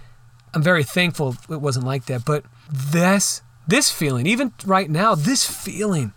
I'm 0.53 0.61
very 0.61 0.83
thankful 0.83 1.35
it 1.49 1.61
wasn't 1.61 1.87
like 1.87 2.05
that. 2.05 2.23
But 2.23 2.45
this 2.71 3.41
this 3.67 3.89
feeling, 3.89 4.27
even 4.27 4.53
right 4.65 4.89
now, 4.89 5.15
this 5.15 5.49
feeling 5.49 6.13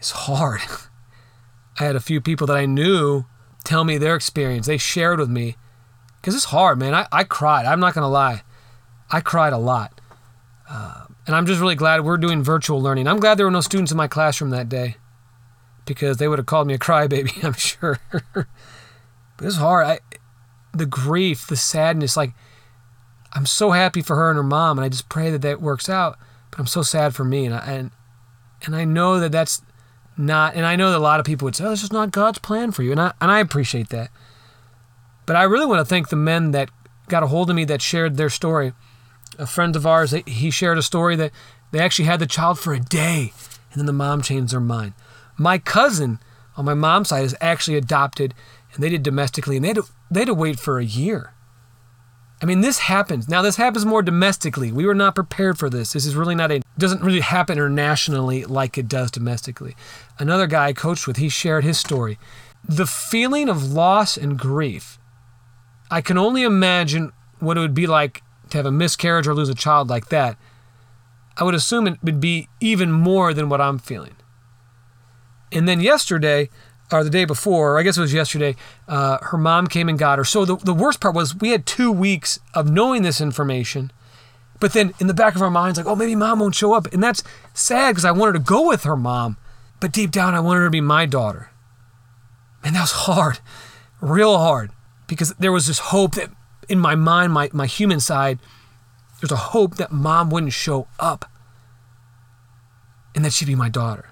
is 0.00 0.10
hard. 0.10 0.62
I 1.78 1.84
had 1.84 1.94
a 1.94 2.00
few 2.00 2.20
people 2.20 2.48
that 2.48 2.56
I 2.56 2.66
knew 2.66 3.24
tell 3.62 3.84
me 3.84 3.98
their 3.98 4.16
experience. 4.16 4.66
They 4.66 4.78
shared 4.78 5.20
with 5.20 5.30
me 5.30 5.56
because 6.20 6.34
it's 6.34 6.46
hard, 6.46 6.78
man. 6.80 6.92
I, 6.92 7.06
I 7.12 7.22
cried. 7.22 7.66
I'm 7.66 7.78
not 7.78 7.94
gonna 7.94 8.08
lie. 8.08 8.42
I 9.10 9.20
cried 9.20 9.52
a 9.52 9.58
lot. 9.58 10.00
Uh, 10.68 11.04
and 11.26 11.34
I'm 11.34 11.46
just 11.46 11.60
really 11.60 11.74
glad 11.74 12.04
we're 12.04 12.16
doing 12.18 12.42
virtual 12.42 12.80
learning. 12.80 13.06
I'm 13.06 13.20
glad 13.20 13.38
there 13.38 13.46
were 13.46 13.50
no 13.50 13.60
students 13.62 13.90
in 13.90 13.96
my 13.96 14.08
classroom 14.08 14.50
that 14.50 14.68
day. 14.68 14.96
because 15.86 16.18
they 16.18 16.28
would 16.28 16.38
have 16.38 16.46
called 16.46 16.66
me 16.66 16.74
a 16.74 16.78
crybaby, 16.86 17.42
I'm 17.42 17.54
sure. 17.54 17.98
but 18.32 18.46
it's 19.46 19.56
hard. 19.56 19.86
I, 19.86 20.00
the 20.74 20.86
grief, 20.86 21.46
the 21.46 21.56
sadness, 21.56 22.16
like 22.16 22.32
I'm 23.32 23.46
so 23.46 23.70
happy 23.70 24.02
for 24.02 24.16
her 24.16 24.30
and 24.30 24.36
her 24.36 24.42
mom, 24.42 24.78
and 24.78 24.84
I 24.84 24.88
just 24.88 25.08
pray 25.08 25.30
that 25.30 25.42
that 25.42 25.60
works 25.62 25.88
out. 25.88 26.18
But 26.50 26.60
I'm 26.60 26.66
so 26.66 26.82
sad 26.82 27.14
for 27.14 27.24
me, 27.24 27.46
and 27.46 27.54
I, 27.54 27.58
and 27.66 27.90
and 28.66 28.76
I 28.76 28.84
know 28.84 29.18
that 29.20 29.32
that's 29.32 29.62
not, 30.16 30.54
and 30.54 30.66
I 30.66 30.76
know 30.76 30.90
that 30.90 30.98
a 30.98 31.00
lot 31.00 31.20
of 31.20 31.26
people 31.26 31.46
would 31.46 31.56
say, 31.56 31.64
"Oh, 31.64 31.70
this 31.70 31.82
is 31.82 31.92
not 31.92 32.10
God's 32.10 32.38
plan 32.38 32.72
for 32.72 32.82
you," 32.82 32.90
and 32.92 33.00
I 33.00 33.12
and 33.20 33.30
I 33.30 33.40
appreciate 33.40 33.88
that. 33.90 34.10
But 35.26 35.36
I 35.36 35.42
really 35.44 35.66
want 35.66 35.80
to 35.80 35.84
thank 35.84 36.08
the 36.08 36.16
men 36.16 36.52
that 36.52 36.70
got 37.08 37.22
a 37.22 37.26
hold 37.28 37.48
of 37.50 37.56
me 37.56 37.64
that 37.64 37.80
shared 37.82 38.16
their 38.16 38.30
story. 38.30 38.72
A 39.38 39.46
friend 39.46 39.76
of 39.76 39.86
ours, 39.86 40.14
he 40.26 40.50
shared 40.50 40.78
a 40.78 40.82
story 40.82 41.16
that 41.16 41.32
they 41.70 41.78
actually 41.78 42.06
had 42.06 42.20
the 42.20 42.26
child 42.26 42.58
for 42.58 42.72
a 42.74 42.80
day, 42.80 43.32
and 43.70 43.78
then 43.78 43.86
the 43.86 43.92
mom 43.92 44.20
changed 44.20 44.52
their 44.52 44.60
mind. 44.60 44.94
My 45.36 45.58
cousin 45.58 46.18
on 46.56 46.64
my 46.64 46.74
mom's 46.74 47.10
side 47.10 47.24
is 47.24 47.36
actually 47.40 47.76
adopted, 47.76 48.34
and 48.74 48.82
they 48.82 48.88
did 48.88 49.04
domestically, 49.04 49.56
and 49.56 49.64
they 49.64 49.68
had 49.68 49.76
to, 49.76 49.84
they 50.10 50.20
had 50.20 50.26
to 50.26 50.34
wait 50.34 50.58
for 50.58 50.78
a 50.78 50.84
year. 50.84 51.34
I 52.40 52.46
mean, 52.46 52.60
this 52.60 52.78
happens. 52.78 53.28
Now, 53.28 53.42
this 53.42 53.56
happens 53.56 53.84
more 53.84 54.02
domestically. 54.02 54.70
We 54.70 54.86
were 54.86 54.94
not 54.94 55.14
prepared 55.14 55.58
for 55.58 55.68
this. 55.68 55.92
This 55.92 56.06
is 56.06 56.14
really 56.14 56.36
not 56.36 56.52
a, 56.52 56.62
doesn't 56.76 57.02
really 57.02 57.20
happen 57.20 57.58
internationally 57.58 58.44
like 58.44 58.78
it 58.78 58.88
does 58.88 59.10
domestically. 59.10 59.74
Another 60.18 60.46
guy 60.46 60.66
I 60.66 60.72
coached 60.72 61.06
with, 61.06 61.16
he 61.16 61.28
shared 61.28 61.64
his 61.64 61.78
story. 61.78 62.18
The 62.64 62.86
feeling 62.86 63.48
of 63.48 63.72
loss 63.72 64.16
and 64.16 64.38
grief, 64.38 64.98
I 65.90 66.00
can 66.00 66.18
only 66.18 66.42
imagine 66.42 67.12
what 67.40 67.56
it 67.56 67.60
would 67.60 67.74
be 67.74 67.86
like 67.86 68.22
to 68.50 68.56
have 68.56 68.66
a 68.66 68.72
miscarriage 68.72 69.26
or 69.26 69.34
lose 69.34 69.48
a 69.48 69.54
child 69.54 69.88
like 69.88 70.08
that. 70.08 70.36
I 71.36 71.44
would 71.44 71.54
assume 71.54 71.86
it 71.86 72.02
would 72.02 72.20
be 72.20 72.48
even 72.60 72.90
more 72.90 73.32
than 73.32 73.48
what 73.48 73.60
I'm 73.60 73.78
feeling. 73.78 74.16
And 75.52 75.68
then 75.68 75.80
yesterday, 75.80 76.50
or 76.92 77.04
the 77.04 77.10
day 77.10 77.24
before, 77.24 77.74
or 77.74 77.78
I 77.78 77.82
guess 77.82 77.96
it 77.96 78.00
was 78.00 78.12
yesterday, 78.12 78.56
uh, 78.86 79.18
her 79.22 79.38
mom 79.38 79.66
came 79.66 79.88
and 79.88 79.98
got 79.98 80.18
her. 80.18 80.24
So 80.24 80.44
the, 80.44 80.56
the 80.56 80.74
worst 80.74 81.00
part 81.00 81.14
was 81.14 81.36
we 81.36 81.50
had 81.50 81.66
two 81.66 81.92
weeks 81.92 82.40
of 82.54 82.70
knowing 82.70 83.02
this 83.02 83.20
information, 83.20 83.92
but 84.60 84.72
then 84.72 84.92
in 84.98 85.06
the 85.06 85.14
back 85.14 85.36
of 85.36 85.42
our 85.42 85.50
minds, 85.50 85.78
like, 85.78 85.86
oh, 85.86 85.96
maybe 85.96 86.16
mom 86.16 86.40
won't 86.40 86.54
show 86.54 86.72
up. 86.72 86.92
And 86.92 87.02
that's 87.02 87.22
sad 87.54 87.92
because 87.92 88.04
I 88.04 88.10
wanted 88.10 88.32
to 88.32 88.38
go 88.40 88.66
with 88.66 88.84
her 88.84 88.96
mom, 88.96 89.36
but 89.80 89.92
deep 89.92 90.10
down, 90.10 90.34
I 90.34 90.40
wanted 90.40 90.60
her 90.60 90.66
to 90.66 90.70
be 90.70 90.80
my 90.80 91.06
daughter. 91.06 91.50
And 92.64 92.74
that 92.74 92.80
was 92.80 92.92
hard, 92.92 93.38
real 94.00 94.38
hard, 94.38 94.72
because 95.06 95.32
there 95.34 95.52
was 95.52 95.68
this 95.68 95.78
hope 95.78 96.16
that 96.16 96.30
in 96.68 96.78
my 96.78 96.94
mind, 96.94 97.32
my, 97.32 97.50
my 97.52 97.66
human 97.66 98.00
side, 98.00 98.38
there's 99.20 99.32
a 99.32 99.36
hope 99.36 99.76
that 99.76 99.90
mom 99.90 100.30
wouldn't 100.30 100.52
show 100.52 100.86
up 100.98 101.24
and 103.14 103.24
that 103.24 103.32
she'd 103.32 103.46
be 103.46 103.54
my 103.54 103.68
daughter. 103.68 104.10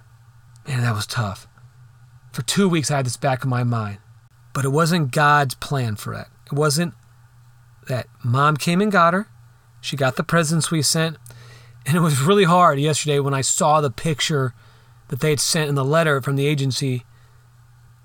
Man, 0.67 0.83
that 0.83 0.95
was 0.95 1.07
tough. 1.07 1.47
For 2.33 2.43
two 2.43 2.69
weeks, 2.69 2.91
I 2.91 2.97
had 2.97 3.07
this 3.07 3.17
back 3.17 3.45
in 3.45 3.51
my 3.51 3.63
mind. 3.63 3.99
But 4.53 4.65
it 4.65 4.71
wasn't 4.71 5.13
God's 5.13 5.55
plan 5.55 5.97
for 5.97 6.15
that. 6.15 6.29
It 6.47 6.53
wasn't 6.53 6.95
that 7.89 8.09
mom 8.25 8.57
came 8.57 8.81
and 8.81 8.91
got 8.91 9.15
her. 9.15 9.29
She 9.81 9.97
got 9.97 10.17
the 10.17 10.25
presents 10.25 10.71
we 10.71 10.83
sent. 10.83 11.19
And 11.85 11.97
it 11.97 12.01
was 12.01 12.21
really 12.21 12.45
hard 12.45 12.81
yesterday 12.81 13.21
when 13.21 13.35
I 13.35 13.43
saw 13.43 13.81
the 13.81 13.91
picture 13.91 14.55
that 15.09 15.21
they 15.21 15.31
had 15.31 15.41
sent 15.41 15.69
in 15.69 15.77
the 15.77 15.85
letter 15.85 16.21
from 16.21 16.35
the 16.35 16.47
agency 16.47 17.05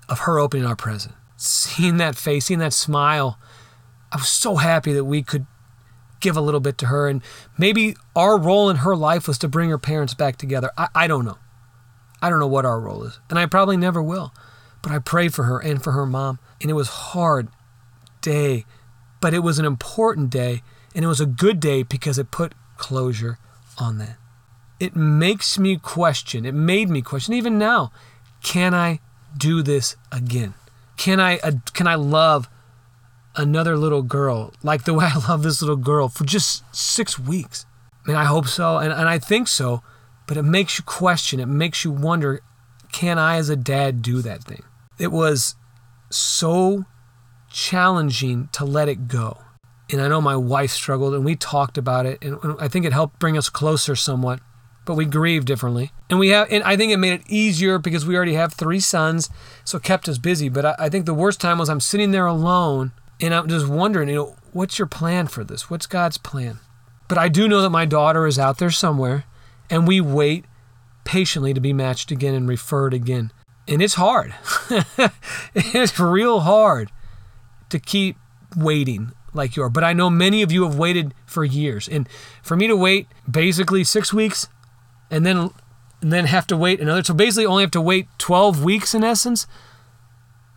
of 0.08 0.20
her 0.20 0.38
opening 0.38 0.66
our 0.66 0.76
present. 0.76 1.14
Seeing 1.36 1.96
that 1.96 2.14
face, 2.14 2.44
seeing 2.46 2.60
that 2.60 2.72
smile, 2.72 3.38
I 4.12 4.16
was 4.16 4.28
so 4.28 4.56
happy 4.56 4.92
that 4.92 5.04
we 5.04 5.22
could 5.22 5.46
give 6.20 6.36
a 6.36 6.40
little 6.40 6.60
bit 6.60 6.78
to 6.78 6.86
her. 6.86 7.08
And 7.08 7.22
maybe 7.58 7.96
our 8.14 8.38
role 8.38 8.70
in 8.70 8.76
her 8.76 8.94
life 8.94 9.26
was 9.26 9.38
to 9.38 9.48
bring 9.48 9.70
her 9.70 9.78
parents 9.78 10.14
back 10.14 10.36
together. 10.36 10.70
I, 10.78 10.88
I 10.94 11.06
don't 11.06 11.24
know. 11.24 11.38
I 12.22 12.30
don't 12.30 12.38
know 12.38 12.46
what 12.46 12.64
our 12.64 12.80
role 12.80 13.04
is. 13.04 13.18
And 13.28 13.38
I 13.38 13.46
probably 13.46 13.76
never 13.76 14.02
will. 14.02 14.32
But 14.82 14.92
I 14.92 14.98
prayed 14.98 15.34
for 15.34 15.44
her 15.44 15.58
and 15.58 15.82
for 15.82 15.92
her 15.92 16.06
mom. 16.06 16.38
And 16.60 16.70
it 16.70 16.74
was 16.74 16.88
hard 16.88 17.48
day, 18.20 18.64
but 19.20 19.34
it 19.34 19.40
was 19.40 19.58
an 19.58 19.64
important 19.64 20.30
day. 20.30 20.62
And 20.94 21.04
it 21.04 21.08
was 21.08 21.20
a 21.20 21.26
good 21.26 21.58
day 21.58 21.82
because 21.82 22.18
it 22.18 22.30
put 22.30 22.54
closure 22.76 23.38
on 23.78 23.98
that. 23.98 24.16
It 24.78 24.96
makes 24.96 25.58
me 25.58 25.76
question, 25.76 26.44
it 26.44 26.54
made 26.54 26.90
me 26.90 27.02
question, 27.02 27.34
even 27.34 27.56
now, 27.56 27.92
can 28.42 28.74
I 28.74 28.98
do 29.36 29.62
this 29.62 29.96
again? 30.10 30.54
Can 30.96 31.20
I, 31.20 31.38
uh, 31.38 31.52
can 31.72 31.86
I 31.86 31.94
love 31.94 32.48
another 33.36 33.76
little 33.76 34.02
girl 34.02 34.52
like 34.62 34.84
the 34.84 34.94
way 34.94 35.06
I 35.14 35.18
love 35.28 35.42
this 35.42 35.62
little 35.62 35.76
girl 35.76 36.08
for 36.08 36.24
just 36.24 36.64
six 36.74 37.18
weeks? 37.18 37.66
I 38.04 38.08
mean, 38.08 38.16
I 38.16 38.24
hope 38.24 38.46
so, 38.48 38.78
and, 38.78 38.92
and 38.92 39.08
I 39.08 39.18
think 39.18 39.48
so, 39.48 39.82
but 40.26 40.36
it 40.36 40.42
makes 40.42 40.78
you 40.78 40.84
question, 40.84 41.40
it 41.40 41.46
makes 41.46 41.84
you 41.84 41.90
wonder 41.90 42.40
can 42.92 43.18
I, 43.18 43.36
as 43.36 43.48
a 43.48 43.56
dad, 43.56 44.02
do 44.02 44.22
that 44.22 44.44
thing? 44.44 44.62
It 44.98 45.10
was 45.10 45.56
so 46.10 46.84
challenging 47.50 48.48
to 48.52 48.64
let 48.64 48.88
it 48.88 49.08
go. 49.08 49.38
And 49.90 50.00
I 50.00 50.08
know 50.08 50.20
my 50.20 50.36
wife 50.36 50.70
struggled, 50.70 51.14
and 51.14 51.24
we 51.24 51.34
talked 51.34 51.76
about 51.76 52.06
it, 52.06 52.22
and 52.22 52.38
I 52.60 52.68
think 52.68 52.86
it 52.86 52.92
helped 52.92 53.18
bring 53.18 53.36
us 53.36 53.48
closer 53.48 53.96
somewhat. 53.96 54.40
But 54.84 54.94
we 54.94 55.04
grieve 55.04 55.44
differently, 55.44 55.92
and 56.10 56.18
we 56.18 56.30
have, 56.30 56.48
and 56.50 56.64
I 56.64 56.76
think 56.76 56.92
it 56.92 56.96
made 56.96 57.12
it 57.12 57.22
easier 57.28 57.78
because 57.78 58.04
we 58.04 58.16
already 58.16 58.34
have 58.34 58.52
three 58.52 58.80
sons, 58.80 59.30
so 59.64 59.78
it 59.78 59.84
kept 59.84 60.08
us 60.08 60.18
busy. 60.18 60.48
But 60.48 60.66
I, 60.66 60.74
I 60.76 60.88
think 60.88 61.06
the 61.06 61.14
worst 61.14 61.40
time 61.40 61.58
was 61.58 61.68
I'm 61.68 61.78
sitting 61.78 62.10
there 62.10 62.26
alone, 62.26 62.90
and 63.22 63.32
I'm 63.32 63.48
just 63.48 63.68
wondering, 63.68 64.08
you 64.08 64.14
know, 64.16 64.36
what's 64.52 64.78
your 64.78 64.86
plan 64.86 65.28
for 65.28 65.44
this? 65.44 65.70
What's 65.70 65.86
God's 65.86 66.18
plan? 66.18 66.58
But 67.08 67.18
I 67.18 67.28
do 67.28 67.48
know 67.48 67.62
that 67.62 67.70
my 67.70 67.84
daughter 67.84 68.26
is 68.26 68.38
out 68.38 68.58
there 68.58 68.70
somewhere, 68.70 69.24
and 69.70 69.86
we 69.86 70.00
wait 70.00 70.44
patiently 71.04 71.54
to 71.54 71.60
be 71.60 71.72
matched 71.72 72.10
again 72.10 72.34
and 72.34 72.48
referred 72.48 72.92
again. 72.92 73.32
And 73.68 73.80
it's 73.80 73.94
hard. 73.94 74.34
it's 75.54 75.98
real 75.98 76.40
hard 76.40 76.90
to 77.68 77.78
keep 77.78 78.16
waiting 78.56 79.12
like 79.32 79.56
you 79.56 79.62
are. 79.62 79.70
But 79.70 79.84
I 79.84 79.92
know 79.92 80.10
many 80.10 80.42
of 80.42 80.50
you 80.50 80.64
have 80.64 80.76
waited 80.76 81.14
for 81.24 81.44
years. 81.44 81.88
And 81.88 82.08
for 82.42 82.56
me 82.56 82.66
to 82.66 82.76
wait 82.76 83.06
basically 83.30 83.84
six 83.84 84.12
weeks 84.12 84.48
and 85.10 85.24
then 85.24 85.50
and 86.00 86.12
then 86.12 86.26
have 86.26 86.46
to 86.48 86.56
wait 86.56 86.80
another 86.80 87.04
so 87.04 87.14
basically 87.14 87.46
only 87.46 87.62
have 87.62 87.70
to 87.70 87.80
wait 87.80 88.08
12 88.18 88.64
weeks 88.64 88.92
in 88.92 89.04
essence 89.04 89.46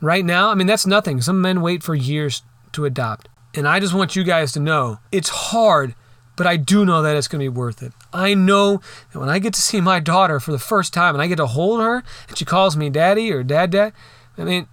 right 0.01 0.25
now 0.25 0.49
i 0.49 0.55
mean 0.55 0.65
that's 0.65 0.87
nothing 0.87 1.21
some 1.21 1.39
men 1.39 1.61
wait 1.61 1.83
for 1.83 1.93
years 1.93 2.41
to 2.75 2.85
adopt. 2.85 3.29
And 3.53 3.67
I 3.67 3.79
just 3.79 3.93
want 3.93 4.15
you 4.15 4.23
guys 4.23 4.51
to 4.53 4.59
know 4.59 4.99
it's 5.11 5.29
hard, 5.29 5.95
but 6.35 6.45
I 6.45 6.57
do 6.57 6.85
know 6.85 7.01
that 7.01 7.15
it's 7.15 7.27
going 7.27 7.39
to 7.39 7.51
be 7.51 7.57
worth 7.57 7.81
it. 7.81 7.93
I 8.13 8.33
know 8.33 8.81
that 9.11 9.19
when 9.19 9.29
I 9.29 9.39
get 9.39 9.53
to 9.53 9.61
see 9.61 9.81
my 9.81 9.99
daughter 9.99 10.39
for 10.39 10.51
the 10.51 10.59
first 10.59 10.93
time 10.93 11.15
and 11.15 11.21
I 11.21 11.27
get 11.27 11.37
to 11.37 11.47
hold 11.47 11.81
her 11.81 12.03
and 12.27 12.37
she 12.37 12.45
calls 12.45 12.75
me 12.75 12.89
daddy 12.89 13.31
or 13.31 13.43
dad 13.43 13.71
dad, 13.71 13.93
I 14.37 14.43
mean, 14.43 14.67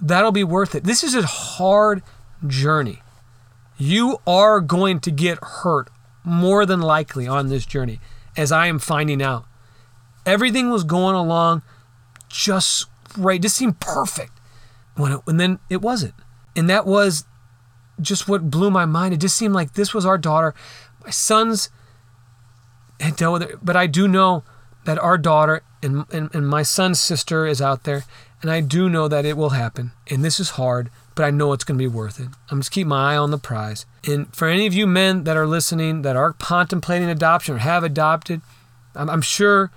that'll 0.00 0.32
be 0.32 0.44
worth 0.44 0.74
it. 0.74 0.84
This 0.84 1.02
is 1.02 1.14
a 1.14 1.26
hard 1.26 2.02
journey. 2.46 3.02
You 3.76 4.18
are 4.26 4.60
going 4.60 5.00
to 5.00 5.10
get 5.10 5.38
hurt 5.42 5.90
more 6.24 6.66
than 6.66 6.80
likely 6.80 7.26
on 7.26 7.48
this 7.48 7.64
journey, 7.66 8.00
as 8.36 8.52
I 8.52 8.66
am 8.66 8.78
finding 8.78 9.22
out. 9.22 9.46
Everything 10.26 10.70
was 10.70 10.84
going 10.84 11.14
along 11.14 11.62
just 12.28 12.86
right, 13.16 13.40
just 13.40 13.56
seemed 13.56 13.80
perfect. 13.80 14.32
When 14.96 15.12
it, 15.12 15.20
and 15.26 15.38
then 15.40 15.58
it 15.70 15.80
wasn't. 15.80 16.14
And 16.56 16.68
that 16.68 16.86
was 16.86 17.24
just 18.00 18.28
what 18.28 18.50
blew 18.50 18.70
my 18.70 18.86
mind. 18.86 19.14
It 19.14 19.18
just 19.18 19.36
seemed 19.36 19.54
like 19.54 19.74
this 19.74 19.94
was 19.94 20.06
our 20.06 20.18
daughter. 20.18 20.54
My 21.04 21.10
sons 21.10 21.70
had 23.00 23.16
dealt 23.16 23.32
with 23.34 23.42
it, 23.50 23.58
but 23.62 23.76
I 23.76 23.86
do 23.86 24.08
know 24.08 24.44
that 24.84 24.98
our 24.98 25.18
daughter 25.18 25.62
and, 25.82 26.04
and, 26.12 26.34
and 26.34 26.48
my 26.48 26.62
son's 26.62 26.98
sister 27.00 27.46
is 27.46 27.62
out 27.62 27.84
there, 27.84 28.04
and 28.42 28.50
I 28.50 28.60
do 28.60 28.88
know 28.88 29.08
that 29.08 29.24
it 29.24 29.36
will 29.36 29.50
happen. 29.50 29.92
And 30.10 30.24
this 30.24 30.40
is 30.40 30.50
hard, 30.50 30.90
but 31.14 31.24
I 31.24 31.30
know 31.30 31.52
it's 31.52 31.64
going 31.64 31.78
to 31.78 31.82
be 31.82 31.86
worth 31.86 32.18
it. 32.20 32.28
I'm 32.50 32.60
just 32.60 32.72
keep 32.72 32.86
my 32.86 33.14
eye 33.14 33.16
on 33.16 33.30
the 33.30 33.38
prize. 33.38 33.86
And 34.06 34.34
for 34.34 34.48
any 34.48 34.66
of 34.66 34.74
you 34.74 34.86
men 34.86 35.24
that 35.24 35.36
are 35.36 35.46
listening, 35.46 36.02
that 36.02 36.16
are 36.16 36.32
contemplating 36.32 37.08
adoption 37.08 37.56
or 37.56 37.58
have 37.58 37.84
adopted, 37.84 38.40
I'm, 38.94 39.10
I'm 39.10 39.22
sure 39.22 39.70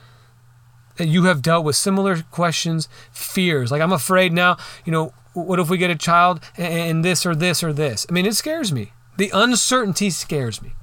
that 0.97 1.07
you 1.07 1.23
have 1.23 1.41
dealt 1.41 1.65
with 1.65 1.75
similar 1.75 2.21
questions, 2.31 2.87
fears. 3.11 3.71
Like 3.71 3.81
I'm 3.81 3.93
afraid 3.93 4.33
now, 4.33 4.57
you 4.85 4.91
know, 4.91 5.13
what 5.33 5.59
if 5.59 5.69
we 5.69 5.77
get 5.77 5.91
a 5.91 5.95
child 5.95 6.41
and 6.57 7.05
this 7.05 7.25
or 7.25 7.35
this 7.35 7.63
or 7.63 7.73
this? 7.73 8.05
I 8.09 8.13
mean, 8.13 8.25
it 8.25 8.35
scares 8.35 8.71
me. 8.71 8.93
The 9.17 9.31
uncertainty 9.33 10.09
scares 10.09 10.61
me. 10.61 10.73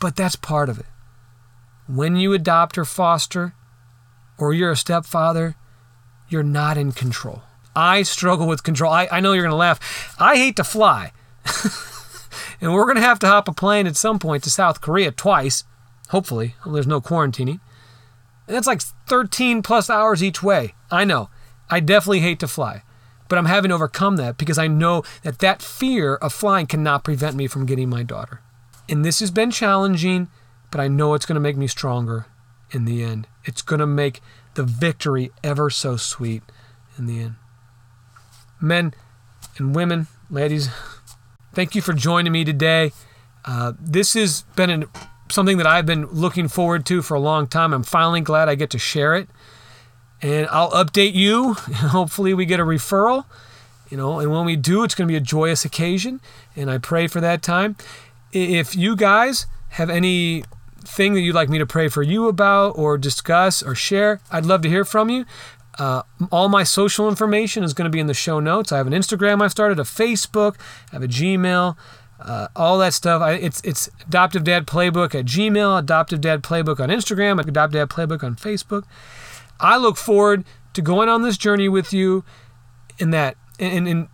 But 0.00 0.16
that's 0.16 0.36
part 0.36 0.68
of 0.68 0.78
it. 0.80 0.86
When 1.86 2.16
you 2.16 2.32
adopt 2.32 2.76
or 2.78 2.84
foster, 2.84 3.54
or 4.38 4.52
you're 4.52 4.72
a 4.72 4.76
stepfather, 4.76 5.54
you're 6.28 6.42
not 6.42 6.76
in 6.76 6.92
control. 6.92 7.42
I 7.76 8.02
struggle 8.02 8.46
with 8.46 8.62
control. 8.62 8.92
I, 8.92 9.08
I 9.10 9.20
know 9.20 9.32
you're 9.32 9.44
going 9.44 9.50
to 9.50 9.56
laugh. 9.56 10.16
I 10.18 10.36
hate 10.36 10.56
to 10.56 10.64
fly. 10.64 11.12
and 12.60 12.72
we're 12.72 12.84
going 12.84 12.96
to 12.96 13.02
have 13.02 13.18
to 13.20 13.26
hop 13.26 13.48
a 13.48 13.52
plane 13.52 13.86
at 13.86 13.96
some 13.96 14.18
point 14.18 14.42
to 14.44 14.50
South 14.50 14.80
Korea 14.80 15.10
twice, 15.10 15.64
hopefully. 16.08 16.54
There's 16.66 16.86
no 16.86 17.00
quarantining. 17.00 17.60
And 18.46 18.56
that's 18.56 18.66
like 18.66 18.82
13 18.82 19.62
plus 19.62 19.88
hours 19.88 20.22
each 20.22 20.42
way. 20.42 20.74
I 20.90 21.04
know. 21.04 21.30
I 21.70 21.80
definitely 21.80 22.20
hate 22.20 22.40
to 22.40 22.48
fly. 22.48 22.82
But 23.32 23.38
I'm 23.38 23.46
having 23.46 23.70
to 23.70 23.74
overcome 23.76 24.16
that 24.16 24.36
because 24.36 24.58
I 24.58 24.66
know 24.66 25.04
that 25.22 25.38
that 25.38 25.62
fear 25.62 26.16
of 26.16 26.34
flying 26.34 26.66
cannot 26.66 27.02
prevent 27.02 27.34
me 27.34 27.46
from 27.46 27.64
getting 27.64 27.88
my 27.88 28.02
daughter. 28.02 28.42
And 28.90 29.06
this 29.06 29.20
has 29.20 29.30
been 29.30 29.50
challenging, 29.50 30.28
but 30.70 30.82
I 30.82 30.88
know 30.88 31.14
it's 31.14 31.24
going 31.24 31.36
to 31.36 31.40
make 31.40 31.56
me 31.56 31.66
stronger 31.66 32.26
in 32.72 32.84
the 32.84 33.02
end. 33.02 33.26
It's 33.46 33.62
going 33.62 33.80
to 33.80 33.86
make 33.86 34.20
the 34.52 34.64
victory 34.64 35.30
ever 35.42 35.70
so 35.70 35.96
sweet. 35.96 36.42
in 36.98 37.06
the 37.06 37.20
end. 37.20 37.36
Men 38.60 38.92
and 39.56 39.74
women, 39.74 40.08
ladies, 40.28 40.68
thank 41.54 41.74
you 41.74 41.80
for 41.80 41.94
joining 41.94 42.32
me 42.32 42.44
today. 42.44 42.92
Uh, 43.46 43.72
this 43.80 44.12
has 44.12 44.42
been 44.56 44.68
an, 44.68 44.84
something 45.30 45.56
that 45.56 45.66
I've 45.66 45.86
been 45.86 46.04
looking 46.08 46.48
forward 46.48 46.84
to 46.84 47.00
for 47.00 47.14
a 47.14 47.20
long 47.20 47.46
time. 47.46 47.72
I'm 47.72 47.82
finally 47.82 48.20
glad 48.20 48.50
I 48.50 48.56
get 48.56 48.68
to 48.72 48.78
share 48.78 49.14
it. 49.14 49.30
And 50.22 50.46
I'll 50.50 50.70
update 50.70 51.14
you. 51.14 51.54
Hopefully, 51.74 52.32
we 52.32 52.46
get 52.46 52.60
a 52.60 52.64
referral. 52.64 53.24
You 53.90 53.98
know, 53.98 54.20
and 54.20 54.30
when 54.32 54.46
we 54.46 54.56
do, 54.56 54.84
it's 54.84 54.94
going 54.94 55.06
to 55.06 55.12
be 55.12 55.16
a 55.16 55.20
joyous 55.20 55.66
occasion. 55.66 56.20
And 56.56 56.70
I 56.70 56.78
pray 56.78 57.08
for 57.08 57.20
that 57.20 57.42
time. 57.42 57.76
If 58.32 58.74
you 58.74 58.96
guys 58.96 59.46
have 59.70 59.90
any 59.90 60.44
thing 60.80 61.14
that 61.14 61.20
you'd 61.20 61.34
like 61.34 61.50
me 61.50 61.58
to 61.58 61.66
pray 61.66 61.88
for 61.88 62.02
you 62.02 62.28
about 62.28 62.70
or 62.70 62.96
discuss 62.96 63.62
or 63.62 63.74
share, 63.74 64.20
I'd 64.30 64.46
love 64.46 64.62
to 64.62 64.68
hear 64.68 64.84
from 64.84 65.10
you. 65.10 65.26
Uh, 65.78 66.02
all 66.30 66.48
my 66.48 66.64
social 66.64 67.08
information 67.08 67.64
is 67.64 67.74
going 67.74 67.84
to 67.84 67.90
be 67.90 68.00
in 68.00 68.06
the 68.06 68.14
show 68.14 68.40
notes. 68.40 68.72
I 68.72 68.76
have 68.76 68.86
an 68.86 68.92
Instagram 68.92 69.42
I've 69.42 69.50
started, 69.50 69.78
a 69.78 69.84
Facebook, 69.84 70.56
I 70.90 70.96
have 70.96 71.02
a 71.02 71.08
Gmail, 71.08 71.76
uh, 72.20 72.48
all 72.54 72.78
that 72.78 72.94
stuff. 72.94 73.22
I, 73.22 73.32
it's 73.32 73.60
it's 73.62 73.88
Adoptive 74.06 74.44
Dad 74.44 74.66
Playbook 74.66 75.14
at 75.14 75.24
Gmail, 75.24 75.78
Adoptive 75.78 76.20
Dad 76.20 76.42
Playbook 76.42 76.78
on 76.78 76.88
Instagram, 76.88 77.40
Adoptive 77.40 77.72
Dad 77.72 77.88
Playbook 77.88 78.22
on 78.22 78.36
Facebook. 78.36 78.84
I 79.62 79.76
look 79.76 79.96
forward 79.96 80.44
to 80.74 80.82
going 80.82 81.08
on 81.08 81.22
this 81.22 81.38
journey 81.38 81.68
with 81.68 81.92
you 81.92 82.24
in 82.98 83.10
that 83.10 83.36
in, 83.58 83.86
in, 83.86 84.08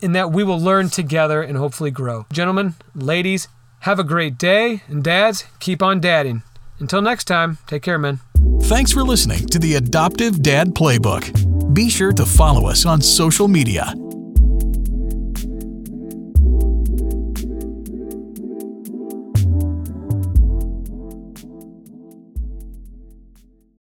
in 0.00 0.12
that 0.12 0.32
we 0.32 0.42
will 0.42 0.58
learn 0.58 0.88
together 0.88 1.42
and 1.42 1.56
hopefully 1.56 1.90
grow. 1.90 2.26
Gentlemen, 2.32 2.74
ladies, 2.94 3.48
have 3.80 3.98
a 3.98 4.04
great 4.04 4.38
day, 4.38 4.82
and 4.88 5.02
dads, 5.02 5.44
keep 5.60 5.82
on 5.82 6.00
dadding. 6.00 6.42
Until 6.78 7.00
next 7.00 7.24
time, 7.24 7.58
take 7.66 7.82
care, 7.82 7.98
men. 7.98 8.20
Thanks 8.62 8.92
for 8.92 9.02
listening 9.02 9.46
to 9.48 9.58
the 9.58 9.74
Adoptive 9.74 10.42
Dad 10.42 10.68
Playbook. 10.68 11.74
Be 11.74 11.88
sure 11.88 12.12
to 12.12 12.26
follow 12.26 12.68
us 12.68 12.84
on 12.84 13.00
social 13.00 13.48
media 13.48 13.92